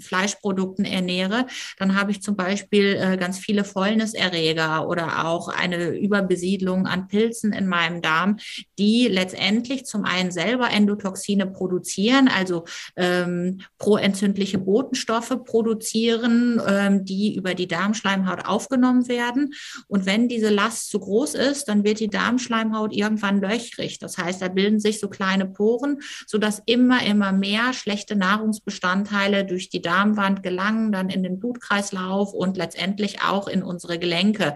[0.00, 1.46] Fleischprodukten ernähre,
[1.78, 7.52] dann habe ich zum Beispiel äh, ganz viele Fäulniserreger oder auch eine Überbesiedlung an Pilzen
[7.52, 8.38] in meinem Darm,
[8.80, 12.64] die letztendlich zum einen selber Endotoxine produzieren, also
[12.96, 19.54] ähm, proentzündliche Botenstoffe produzieren, ähm, die über die Darmschleimhaut aufgenommen werden.
[19.86, 23.98] Und wenn diese Last zu groß ist, dann wird die Darmschleimhaut irgendwann löchrig löchrig.
[23.98, 29.68] Das heißt, da bilden sich so kleine Poren, sodass immer, immer mehr schlechte Nahrungsbestandteile durch
[29.68, 34.54] die Darmwand gelangen, dann in den Blutkreislauf und letztendlich auch in unsere Gelenke.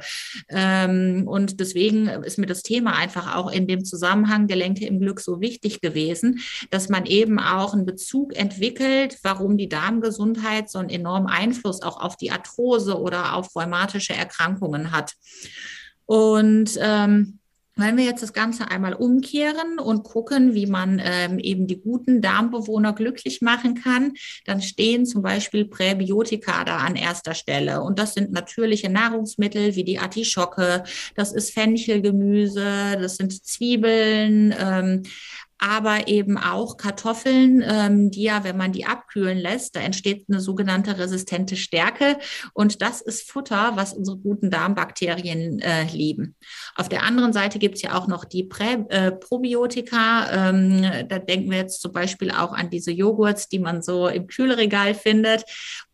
[0.48, 5.20] Ähm, und deswegen ist mir das Thema einfach auch in dem Zusammenhang Gelenke im Glück
[5.20, 10.90] so wichtig gewesen, dass man eben auch einen Bezug entwickelt, warum die Darmgesundheit so einen
[10.90, 15.14] enormen Einfluss auch auf die Arthrose oder auf rheumatische Erkrankungen hat.
[16.06, 17.38] Und ähm,
[17.76, 22.20] wenn wir jetzt das Ganze einmal umkehren und gucken, wie man ähm, eben die guten
[22.20, 24.12] Darmbewohner glücklich machen kann,
[24.44, 27.82] dann stehen zum Beispiel Präbiotika da an erster Stelle.
[27.82, 35.02] Und das sind natürliche Nahrungsmittel wie die Artischocke, das ist Fenchelgemüse, das sind Zwiebeln, ähm,
[35.62, 40.40] aber eben auch Kartoffeln, ähm, die ja, wenn man die abkühlen lässt, da entsteht eine
[40.40, 42.18] sogenannte resistente Stärke.
[42.52, 46.34] Und das ist Futter, was unsere guten Darmbakterien äh, lieben.
[46.74, 50.48] Auf der anderen Seite gibt es ja auch noch die Prä äh, Probiotika.
[50.48, 54.26] Ähm, da denken wir jetzt zum Beispiel auch an diese Joghurts, die man so im
[54.26, 55.44] Kühlregal findet.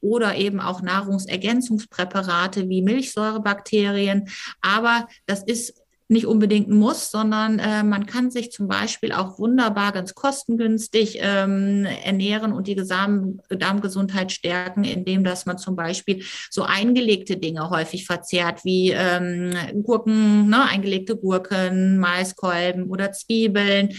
[0.00, 4.30] Oder eben auch Nahrungsergänzungspräparate wie Milchsäurebakterien.
[4.62, 5.77] Aber das ist
[6.08, 11.84] nicht unbedingt muss, sondern äh, man kann sich zum Beispiel auch wunderbar ganz kostengünstig ähm,
[11.84, 18.06] ernähren und die Gesam Darmgesundheit stärken, indem dass man zum Beispiel so eingelegte Dinge häufig
[18.06, 23.94] verzehrt, wie ähm, Gurken, ne, eingelegte Gurken, Maiskolben oder Zwiebeln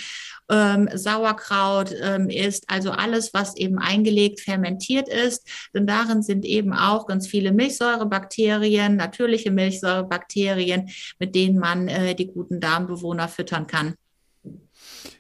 [0.49, 5.47] ähm, Sauerkraut ähm, ist, also alles, was eben eingelegt fermentiert ist.
[5.73, 12.27] Denn darin sind eben auch ganz viele Milchsäurebakterien, natürliche Milchsäurebakterien, mit denen man äh, die
[12.27, 13.95] guten Darmbewohner füttern kann.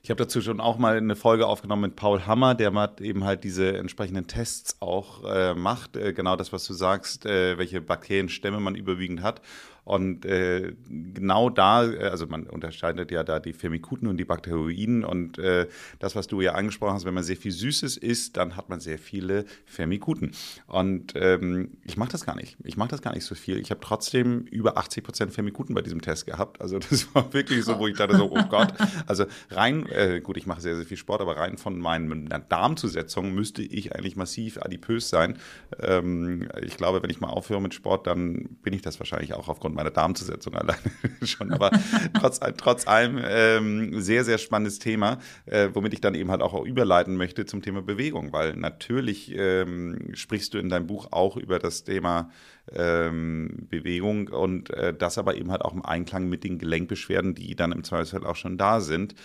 [0.01, 3.43] Ich habe dazu schon auch mal eine Folge aufgenommen mit Paul Hammer, der eben halt
[3.43, 5.97] diese entsprechenden Tests auch äh, macht.
[5.97, 9.41] Äh, genau das, was du sagst, äh, welche Bakterienstämme man überwiegend hat.
[9.83, 15.03] Und äh, genau da, äh, also man unterscheidet ja da die Firmikuten und die Bakterioiden.
[15.03, 15.67] Und äh,
[15.99, 18.79] das, was du ja angesprochen hast, wenn man sehr viel Süßes isst, dann hat man
[18.79, 20.31] sehr viele Firmikuten.
[20.67, 22.57] Und ähm, ich mache das gar nicht.
[22.63, 23.57] Ich mache das gar nicht so viel.
[23.57, 26.61] Ich habe trotzdem über 80 Prozent Firmikuten bei diesem Test gehabt.
[26.61, 28.73] Also das war wirklich so, wo ich dachte so, oh Gott.
[29.07, 33.33] Also rein, äh, gut, ich mache sehr, sehr viel Sport, aber rein von meiner Darmzusetzung
[33.33, 35.37] müsste ich eigentlich massiv adipös sein.
[35.79, 39.47] Ähm, ich glaube, wenn ich mal aufhöre mit Sport, dann bin ich das wahrscheinlich auch
[39.47, 40.79] aufgrund meine Darmzusetzung alleine
[41.23, 41.51] schon.
[41.51, 41.71] Aber
[42.13, 46.65] trotz, trotz allem ähm, sehr, sehr spannendes Thema, äh, womit ich dann eben halt auch
[46.65, 51.59] überleiten möchte zum Thema Bewegung, weil natürlich ähm, sprichst du in deinem Buch auch über
[51.59, 52.29] das Thema
[52.73, 57.55] ähm, Bewegung und äh, das aber eben halt auch im Einklang mit den Gelenkbeschwerden, die
[57.55, 59.15] dann im Zweifelsfall auch schon da sind.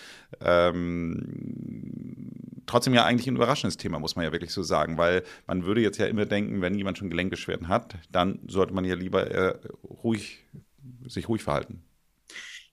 [0.41, 2.31] Ähm,
[2.65, 5.81] trotzdem ja eigentlich ein überraschendes Thema, muss man ja wirklich so sagen, weil man würde
[5.81, 9.57] jetzt ja immer denken, wenn jemand schon Gelenkbeschwerden hat, dann sollte man ja lieber äh,
[10.03, 10.45] ruhig,
[11.07, 11.83] sich ruhig verhalten.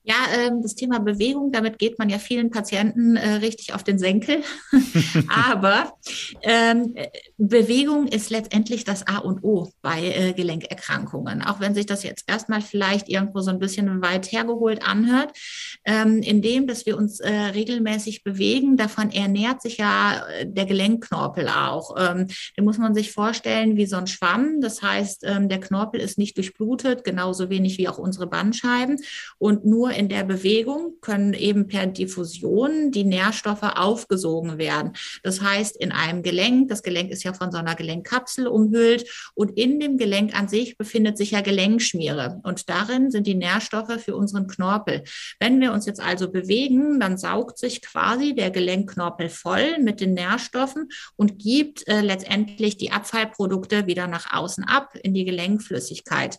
[0.04, 4.00] Ja, ähm, das Thema Bewegung, damit geht man ja vielen Patienten äh, richtig auf den
[4.00, 4.42] Senkel.
[5.28, 5.94] Aber
[6.42, 6.96] ähm,
[7.38, 11.42] Bewegung ist letztendlich das A und O bei äh, Gelenkerkrankungen.
[11.42, 15.38] Auch wenn sich das jetzt erstmal vielleicht irgendwo so ein bisschen weit hergeholt anhört,
[15.84, 21.48] ähm, indem, dass wir uns äh, regelmäßig bewegen, davon ernährt sich ja äh, der Gelenkknorpel
[21.48, 21.94] auch.
[21.96, 24.60] Ähm, den muss man sich vorstellen wie so ein Schwamm.
[24.60, 28.98] Das heißt, der Knorpel ist nicht durchblutet, genauso wenig wie auch unsere Bandscheiben.
[29.38, 34.92] Und nur in der Bewegung können eben per Diffusion die Nährstoffe aufgesogen werden.
[35.22, 39.56] Das heißt, in einem Gelenk, das Gelenk ist ja von so einer Gelenkkapsel umhüllt und
[39.56, 44.16] in dem Gelenk an sich befindet sich ja Gelenkschmiere und darin sind die Nährstoffe für
[44.16, 45.04] unseren Knorpel.
[45.38, 50.14] Wenn wir uns jetzt also bewegen, dann saugt sich quasi der Gelenkknorpel voll mit den
[50.14, 56.38] Nährstoffen und gibt äh, letztendlich die Abfallprodukte wieder nach außen ab in die Gelenkflüssigkeit.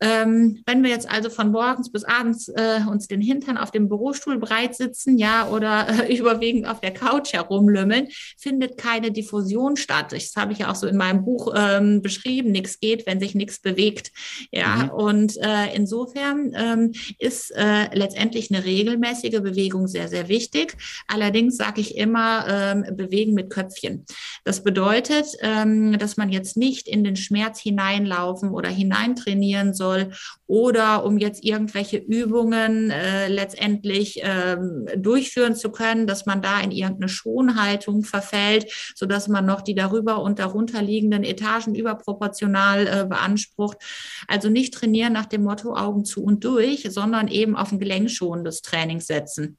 [0.00, 3.88] Ähm, wenn wir jetzt also von morgens bis abends äh, uns den Hintern auf dem
[3.88, 8.08] Bürostuhl breit sitzen, ja, oder äh, überwiegend auf der Couch herumlümmeln,
[8.38, 10.12] findet keine Diffusion statt.
[10.12, 12.52] Das habe ich ja auch so in meinem Buch ähm, beschrieben.
[12.52, 14.12] Nichts geht, wenn sich nichts bewegt.
[14.52, 14.90] Ja, mhm.
[14.90, 20.76] und äh, insofern ähm, ist äh, letztendlich eine regelmäßige Bewegung sehr, sehr wichtig.
[21.08, 24.04] Allerdings sage ich immer, ähm, bewegen mit Köpfchen.
[24.44, 30.12] Das bedeutet, ähm, dass man jetzt nicht in den Schmerz hineinlaufen oder hineintrainieren soll soll
[30.46, 36.70] oder um jetzt irgendwelche Übungen äh, letztendlich ähm, durchführen zu können, dass man da in
[36.70, 43.06] irgendeine Schonhaltung verfällt, so dass man noch die darüber und darunter liegenden Etagen überproportional äh,
[43.06, 43.78] beansprucht.
[44.26, 48.62] Also nicht trainieren nach dem Motto Augen zu und durch, sondern eben auf ein gelenkschonendes
[48.62, 49.58] Training setzen.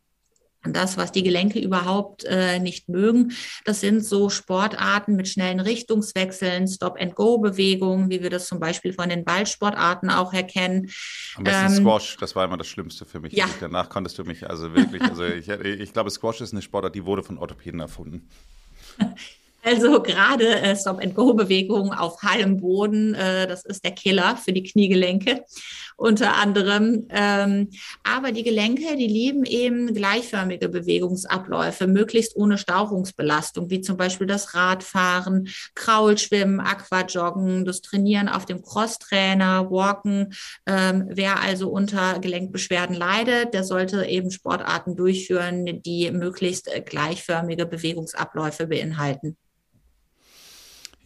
[0.64, 3.32] Das, was die Gelenke überhaupt äh, nicht mögen,
[3.64, 9.24] das sind so Sportarten mit schnellen Richtungswechseln, Stop-and-Go-Bewegungen, wie wir das zum Beispiel von den
[9.24, 10.92] Ballsportarten auch erkennen.
[11.36, 13.32] Am besten ähm, Squash, das war immer das Schlimmste für mich.
[13.34, 13.48] Ja.
[13.62, 17.06] Danach konntest du mich also wirklich, also ich, ich glaube, Squash ist eine Sportart, die
[17.06, 18.30] wurde von Orthopäden erfunden.
[19.62, 25.44] Also gerade äh, Stop-and-Go-Bewegungen auf hallem Boden, äh, das ist der Killer für die Kniegelenke
[26.00, 27.08] unter anderem.
[27.10, 27.70] Ähm,
[28.04, 34.56] aber die Gelenke, die lieben eben gleichförmige Bewegungsabläufe, möglichst ohne Stauchungsbelastung, wie zum Beispiel das
[34.56, 40.34] Radfahren, Kraulschwimmen, Aquajoggen, das Trainieren auf dem Crosstrainer, Walken.
[40.66, 47.66] Ähm, wer also unter Gelenkbeschwerden leidet, der sollte eben Sportarten durchführen, die möglichst äh, gleichförmige
[47.66, 49.38] Bewegungsabläufe beinhalten.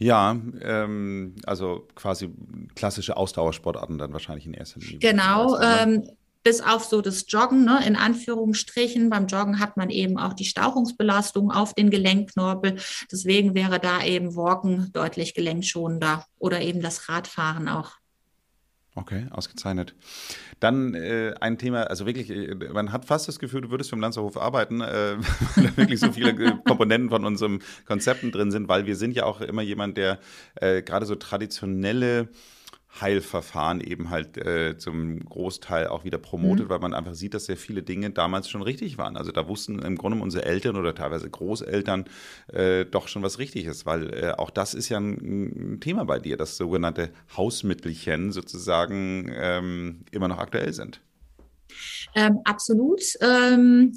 [0.04, 2.28] Ja, ähm, also quasi
[2.74, 4.98] klassische Ausdauersportarten dann wahrscheinlich in erster Linie.
[4.98, 5.58] Genau.
[5.60, 6.06] Ähm,
[6.42, 9.08] bis auf so das Joggen, ne, in Anführungsstrichen.
[9.08, 12.76] Beim Joggen hat man eben auch die Stauchungsbelastung auf den Gelenkknorpel.
[13.10, 17.92] Deswegen wäre da eben Walken deutlich gelenkschonender oder eben das Radfahren auch.
[18.96, 19.92] Okay, ausgezeichnet.
[20.60, 23.96] Dann äh, ein Thema, also wirklich, äh, man hat fast das Gefühl, du würdest für
[23.96, 25.16] den Lanzerhof arbeiten, äh,
[25.56, 29.16] weil da wirklich so viele äh, Komponenten von unseren Konzepten drin sind, weil wir sind
[29.16, 30.20] ja auch immer jemand, der
[30.54, 32.28] äh, gerade so traditionelle
[33.00, 36.70] Heilverfahren eben halt äh, zum Großteil auch wieder promotet, mhm.
[36.70, 39.16] weil man einfach sieht, dass sehr viele Dinge damals schon richtig waren.
[39.16, 42.04] Also da wussten im Grunde unsere Eltern oder teilweise Großeltern
[42.52, 46.04] äh, doch schon was richtig ist, weil äh, auch das ist ja ein, ein, Thema
[46.04, 51.00] bei dir, dass sogenannte Hausmittelchen sozusagen ähm, immer noch aktuell sind.
[52.14, 53.02] Ähm, absolut.
[53.20, 53.92] Ähm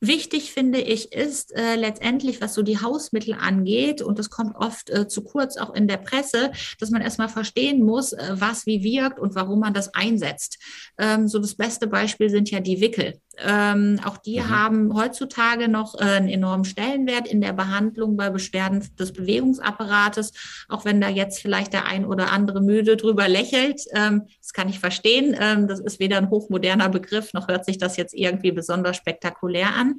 [0.00, 4.90] Wichtig finde ich ist äh, letztendlich, was so die Hausmittel angeht, und das kommt oft
[4.90, 8.82] äh, zu kurz auch in der Presse, dass man erstmal verstehen muss, äh, was wie
[8.82, 10.58] wirkt und warum man das einsetzt.
[10.98, 13.20] Ähm, so das beste Beispiel sind ja die Wickel.
[13.44, 14.48] Ähm, auch die mhm.
[14.48, 20.32] haben heutzutage noch äh, einen enormen Stellenwert in der Behandlung bei Beschwerden des Bewegungsapparates,
[20.68, 23.82] auch wenn da jetzt vielleicht der ein oder andere müde drüber lächelt.
[23.94, 25.36] Ähm, das kann ich verstehen.
[25.38, 29.74] Ähm, das ist weder ein hochmoderner Begriff, noch hört sich das jetzt irgendwie besonders spektakulär
[29.74, 29.96] an.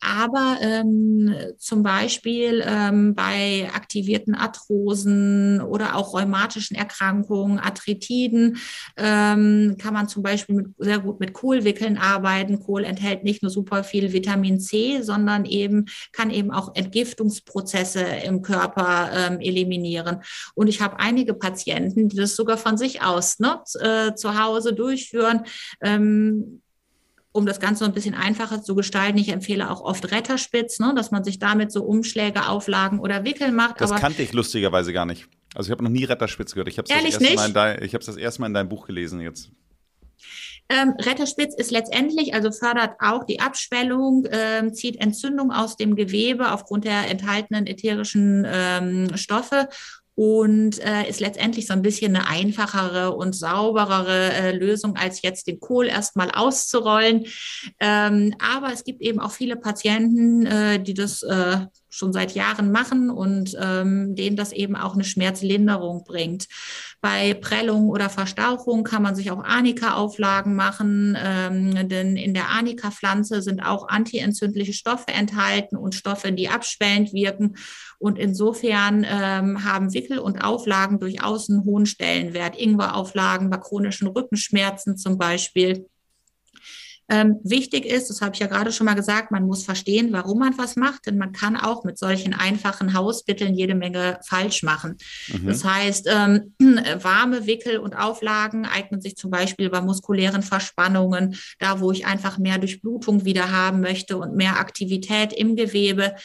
[0.00, 8.58] Aber ähm, zum Beispiel ähm, bei aktivierten Arthrosen oder auch rheumatischen Erkrankungen, Arthritiden,
[8.96, 13.50] ähm, kann man zum Beispiel mit, sehr gut mit Kohlwickeln arbeiten Blumenkohl enthält nicht nur
[13.50, 20.22] super viel Vitamin C, sondern eben kann eben auch Entgiftungsprozesse im Körper ähm, eliminieren.
[20.54, 24.74] Und ich habe einige Patienten, die das sogar von sich aus ne, äh, zu Hause
[24.74, 25.42] durchführen.
[25.80, 26.62] Ähm,
[27.32, 29.18] um das Ganze ein bisschen einfacher zu gestalten.
[29.18, 33.52] Ich empfehle auch oft Retterspitz, ne, dass man sich damit so Umschläge, Auflagen oder Wickel
[33.52, 33.78] macht.
[33.78, 35.28] Das kannte ich lustigerweise gar nicht.
[35.54, 36.68] Also ich habe noch nie Retterspitz gehört.
[36.68, 39.50] Ich habe es das, das erste Mal in dein Buch gelesen jetzt.
[40.68, 46.52] Ähm, Retterspitz ist letztendlich, also fördert auch die Abschwellung, ähm, zieht Entzündung aus dem Gewebe
[46.52, 49.68] aufgrund der enthaltenen ätherischen ähm, Stoffe
[50.16, 55.46] und äh, ist letztendlich so ein bisschen eine einfachere und sauberere äh, Lösung, als jetzt
[55.46, 57.26] den Kohl erstmal auszurollen.
[57.80, 61.58] Ähm, aber es gibt eben auch viele Patienten, äh, die das äh,
[61.96, 66.46] schon seit Jahren machen und ähm, denen das eben auch eine Schmerzlinderung bringt.
[67.00, 73.42] Bei Prellung oder Verstauchung kann man sich auch Arnika-Auflagen machen, ähm, denn in der Arnika-Pflanze
[73.42, 77.56] sind auch antientzündliche Stoffe enthalten und Stoffe, die abschwellend wirken.
[77.98, 82.58] Und insofern ähm, haben Wickel und Auflagen durchaus einen hohen Stellenwert.
[82.58, 85.86] Ingwer-Auflagen bei chronischen Rückenschmerzen zum Beispiel.
[87.08, 90.40] Ähm, wichtig ist, das habe ich ja gerade schon mal gesagt, man muss verstehen, warum
[90.40, 94.96] man was macht, denn man kann auch mit solchen einfachen Hausmitteln jede Menge falsch machen.
[95.28, 95.46] Mhm.
[95.46, 96.54] Das heißt, ähm,
[97.02, 102.38] warme Wickel und Auflagen eignen sich zum Beispiel bei muskulären Verspannungen, da wo ich einfach
[102.38, 106.16] mehr Durchblutung wieder haben möchte und mehr Aktivität im Gewebe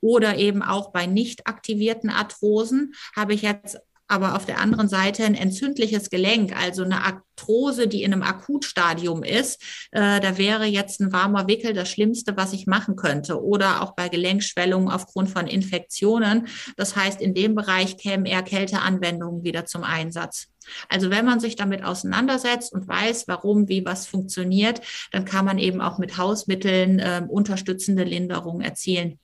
[0.00, 3.78] oder eben auch bei nicht aktivierten Arthrosen habe ich jetzt
[4.10, 9.22] aber auf der anderen Seite ein entzündliches Gelenk, also eine Arthrose, die in einem Akutstadium
[9.22, 13.42] ist, äh, da wäre jetzt ein warmer Wickel das Schlimmste, was ich machen könnte.
[13.42, 16.48] Oder auch bei Gelenkschwellungen aufgrund von Infektionen.
[16.76, 20.48] Das heißt, in dem Bereich kämen eher Kälteanwendungen wieder zum Einsatz.
[20.88, 24.80] Also wenn man sich damit auseinandersetzt und weiß, warum, wie was funktioniert,
[25.12, 29.18] dann kann man eben auch mit Hausmitteln äh, unterstützende Linderung erzielen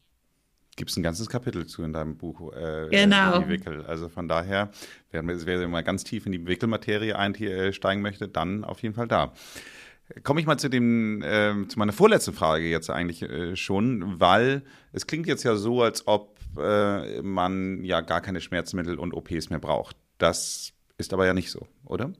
[0.77, 2.53] gibt es ein ganzes Kapitel zu in deinem Buch.
[2.53, 3.41] Äh, genau.
[3.41, 3.85] Die Wickel.
[3.87, 4.70] Also von daher,
[5.11, 9.33] wer, wer mal ganz tief in die Wickelmaterie einsteigen möchte, dann auf jeden Fall da.
[10.22, 14.62] Komme ich mal zu dem, äh, zu meiner vorletzten Frage jetzt eigentlich äh, schon, weil
[14.93, 19.51] es klingt jetzt ja so, als ob äh, man ja gar keine Schmerzmittel und OPs
[19.51, 19.97] mehr braucht.
[20.18, 22.12] Das ist aber ja nicht so, oder?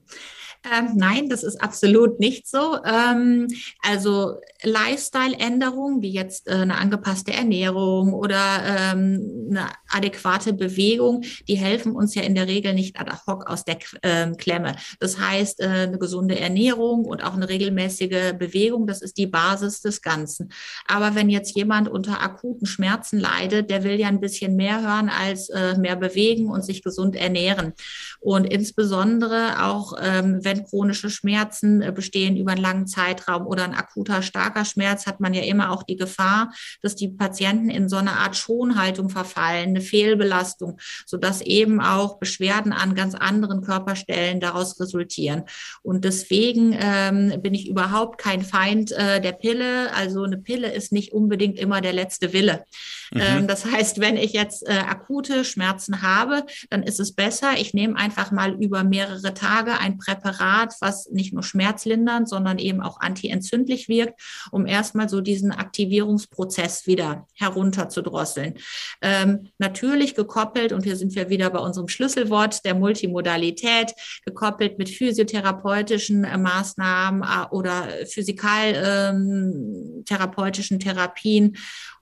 [0.65, 2.79] Ähm, nein, das ist absolut nicht so.
[2.85, 3.49] Ähm,
[3.83, 11.93] also Lifestyle-Änderungen, wie jetzt äh, eine angepasste Ernährung oder ähm, eine adäquate Bewegung, die helfen
[11.93, 14.77] uns ja in der Regel nicht ad hoc aus der äh, Klemme.
[15.01, 19.81] Das heißt, äh, eine gesunde Ernährung und auch eine regelmäßige Bewegung, das ist die Basis
[19.81, 20.51] des Ganzen.
[20.87, 25.09] Aber wenn jetzt jemand unter akuten Schmerzen leidet, der will ja ein bisschen mehr hören
[25.09, 27.73] als äh, mehr bewegen und sich gesund ernähren.
[28.21, 33.75] Und insbesondere auch, ähm, wenn chronische Schmerzen äh, bestehen über einen langen Zeitraum oder ein
[33.75, 37.97] akuter starker Schmerz, hat man ja immer auch die Gefahr, dass die Patienten in so
[37.97, 44.79] eine Art Schonhaltung verfallen, eine Fehlbelastung, sodass eben auch Beschwerden an ganz anderen Körperstellen daraus
[44.81, 45.45] resultieren.
[45.83, 49.93] Und deswegen ähm, bin ich überhaupt kein Feind äh, der Pille.
[49.95, 52.65] Also eine Pille ist nicht unbedingt immer der letzte Wille.
[53.13, 53.21] Mhm.
[53.21, 57.75] Ähm, das heißt, wenn ich jetzt äh, akute Schmerzen habe, dann ist es besser, ich
[57.75, 63.01] nehme einfach mal über mehrere Tage ein Präparat, was nicht nur schmerzlindernd, sondern eben auch
[63.01, 64.21] antientzündlich wirkt,
[64.51, 68.55] um erstmal so diesen Aktivierungsprozess wieder herunterzudrosseln.
[69.01, 73.93] Ähm, natürlich gekoppelt, und hier sind wir wieder bei unserem Schlüsselwort der Multimodalität,
[74.25, 81.59] gekoppelt mit physiotherapeutischen äh, Maßnahmen äh, oder physikaltherapeutischen ähm, Therapien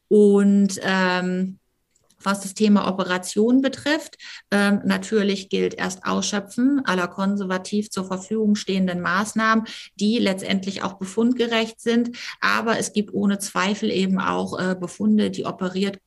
[0.09, 1.59] und ähm,
[2.25, 4.17] was das Thema Operation betrifft,
[4.51, 11.81] ähm, natürlich gilt erst Ausschöpfen aller konservativ zur Verfügung stehenden Maßnahmen, die letztendlich auch befundgerecht
[11.81, 12.17] sind.
[12.41, 15.99] Aber es gibt ohne Zweifel eben auch äh, Befunde, die operiert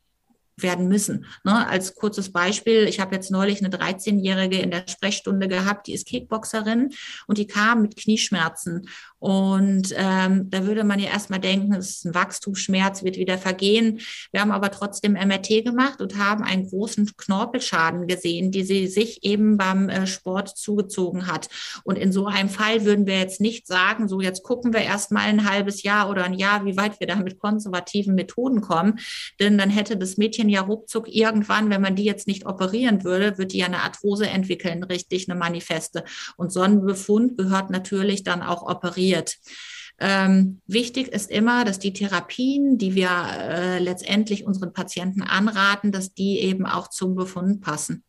[0.57, 1.25] werden müssen.
[1.43, 5.93] Ne, als kurzes Beispiel, ich habe jetzt neulich eine 13-Jährige in der Sprechstunde gehabt, die
[5.93, 6.93] ist Kickboxerin
[7.27, 8.89] und die kam mit Knieschmerzen.
[9.19, 13.99] Und ähm, da würde man ja erstmal denken, es ist ein Wachstumsschmerz, wird wieder vergehen.
[14.31, 19.23] Wir haben aber trotzdem MRT gemacht und haben einen großen Knorpelschaden gesehen, die sie sich
[19.23, 21.49] eben beim äh, Sport zugezogen hat.
[21.83, 25.23] Und in so einem Fall würden wir jetzt nicht sagen, so jetzt gucken wir erstmal
[25.23, 28.99] ein halbes Jahr oder ein Jahr, wie weit wir da mit konservativen Methoden kommen.
[29.39, 33.37] Denn dann hätte das Mädchen ja ruckzuck irgendwann, wenn man die jetzt nicht operieren würde,
[33.39, 36.03] wird die ja eine Arthrose entwickeln, richtig, eine Manifeste.
[36.35, 39.37] Und so ein Befund gehört natürlich dann auch operiert ignoriert.
[39.99, 46.13] Ähm, wichtig ist immer, dass die Therapien, die wir äh, letztendlich unseren Patienten anraten, dass
[46.13, 48.03] die eben auch zum Befund passen.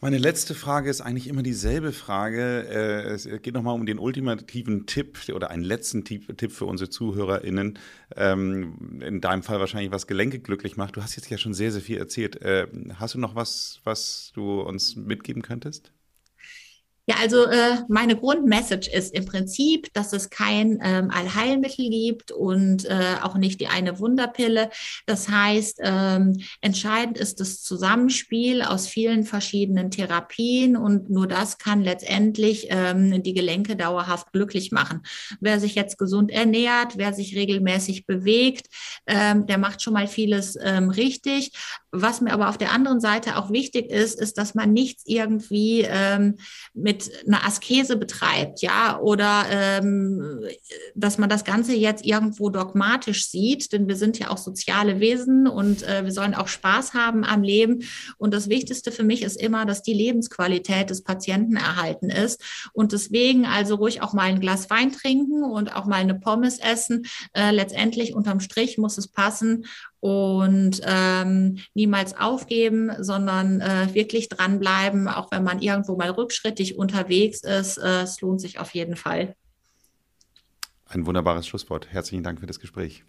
[0.00, 2.68] Meine letzte Frage ist eigentlich immer dieselbe Frage.
[2.68, 7.78] Äh, es geht nochmal um den ultimativen Tipp oder einen letzten Tipp für unsere ZuhörerInnen.
[8.14, 10.96] Ähm, in deinem Fall wahrscheinlich, was Gelenke glücklich macht.
[10.96, 12.40] Du hast jetzt ja schon sehr, sehr viel erzählt.
[12.42, 15.90] Äh, hast du noch was, was du uns mitgeben könntest?
[17.08, 22.84] Ja, also äh, meine Grundmessage ist im Prinzip, dass es kein ähm, Allheilmittel gibt und
[22.84, 24.68] äh, auch nicht die eine Wunderpille.
[25.06, 31.80] Das heißt, ähm, entscheidend ist das Zusammenspiel aus vielen verschiedenen Therapien und nur das kann
[31.80, 35.00] letztendlich ähm, die Gelenke dauerhaft glücklich machen.
[35.40, 38.66] Wer sich jetzt gesund ernährt, wer sich regelmäßig bewegt,
[39.06, 41.52] ähm, der macht schon mal vieles ähm, richtig.
[41.90, 45.86] Was mir aber auf der anderen Seite auch wichtig ist, ist, dass man nichts irgendwie
[45.88, 46.36] ähm,
[46.74, 50.44] mit einer Askese betreibt, ja, oder ähm,
[50.94, 55.46] dass man das Ganze jetzt irgendwo dogmatisch sieht, denn wir sind ja auch soziale Wesen
[55.46, 57.84] und äh, wir sollen auch Spaß haben am Leben.
[58.16, 62.42] Und das Wichtigste für mich ist immer, dass die Lebensqualität des Patienten erhalten ist.
[62.72, 66.58] Und deswegen also ruhig auch mal ein Glas Wein trinken und auch mal eine Pommes
[66.58, 67.06] essen.
[67.32, 69.64] Äh, letztendlich unterm Strich muss es passen
[70.00, 77.42] und ähm, niemals aufgeben, sondern äh, wirklich dranbleiben, auch wenn man irgendwo mal rückschrittig unterwegs
[77.42, 77.78] ist.
[77.78, 79.34] Äh, es lohnt sich auf jeden Fall.
[80.86, 81.88] Ein wunderbares Schlusswort.
[81.90, 83.04] Herzlichen Dank für das Gespräch.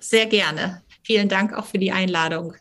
[0.00, 0.82] Sehr gerne.
[1.02, 2.54] Vielen Dank auch für die Einladung.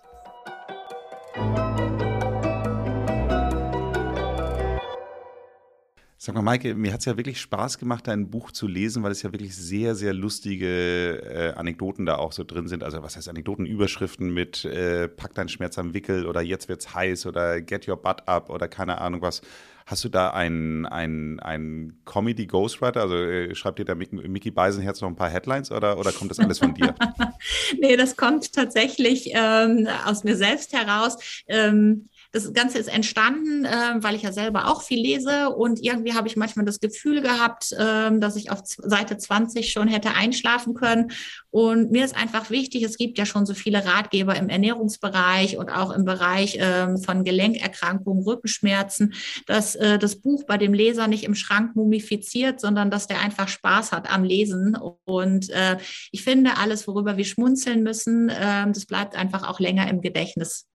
[6.27, 9.13] Sag mal, Maike, mir hat es ja wirklich Spaß gemacht, dein Buch zu lesen, weil
[9.13, 12.83] es ja wirklich sehr, sehr lustige äh, Anekdoten da auch so drin sind.
[12.83, 13.65] Also was heißt Anekdoten?
[13.65, 17.95] Überschriften mit äh, Pack deinen Schmerz am Wickel oder Jetzt wird's heiß oder Get your
[17.95, 19.41] butt up oder keine Ahnung was.
[19.85, 22.99] Hast du da einen ein Comedy-Ghostwriter?
[22.99, 26.39] Also äh, schreibt dir da Mickey Beisenherz noch ein paar Headlines oder, oder kommt das
[26.39, 26.93] alles von dir?
[27.79, 31.43] nee, das kommt tatsächlich ähm, aus mir selbst heraus.
[31.47, 36.13] Ähm, das Ganze ist entstanden, äh, weil ich ja selber auch viel lese und irgendwie
[36.13, 40.73] habe ich manchmal das Gefühl gehabt, äh, dass ich auf Seite 20 schon hätte einschlafen
[40.73, 41.11] können.
[41.49, 45.69] Und mir ist einfach wichtig, es gibt ja schon so viele Ratgeber im Ernährungsbereich und
[45.69, 49.13] auch im Bereich äh, von Gelenkerkrankungen, Rückenschmerzen,
[49.45, 53.47] dass äh, das Buch bei dem Leser nicht im Schrank mumifiziert, sondern dass der einfach
[53.47, 54.77] Spaß hat am Lesen.
[55.05, 55.77] Und äh,
[56.11, 60.67] ich finde, alles, worüber wir schmunzeln müssen, äh, das bleibt einfach auch länger im Gedächtnis.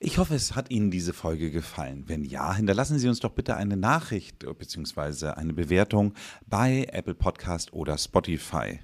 [0.00, 2.04] Ich hoffe, es hat Ihnen diese Folge gefallen.
[2.06, 5.30] Wenn ja, hinterlassen Sie uns doch bitte eine Nachricht bzw.
[5.30, 6.14] eine Bewertung
[6.46, 8.78] bei Apple Podcast oder Spotify.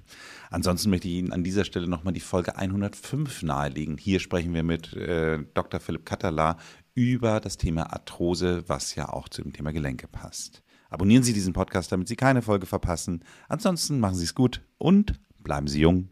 [0.49, 3.97] Ansonsten möchte ich Ihnen an dieser Stelle nochmal die Folge 105 nahelegen.
[3.97, 5.79] Hier sprechen wir mit äh, Dr.
[5.79, 6.57] Philipp Katterla
[6.95, 10.63] über das Thema Arthrose, was ja auch zu dem Thema Gelenke passt.
[10.89, 13.23] Abonnieren Sie diesen Podcast, damit Sie keine Folge verpassen.
[13.47, 16.09] Ansonsten machen Sie es gut und bleiben Sie jung.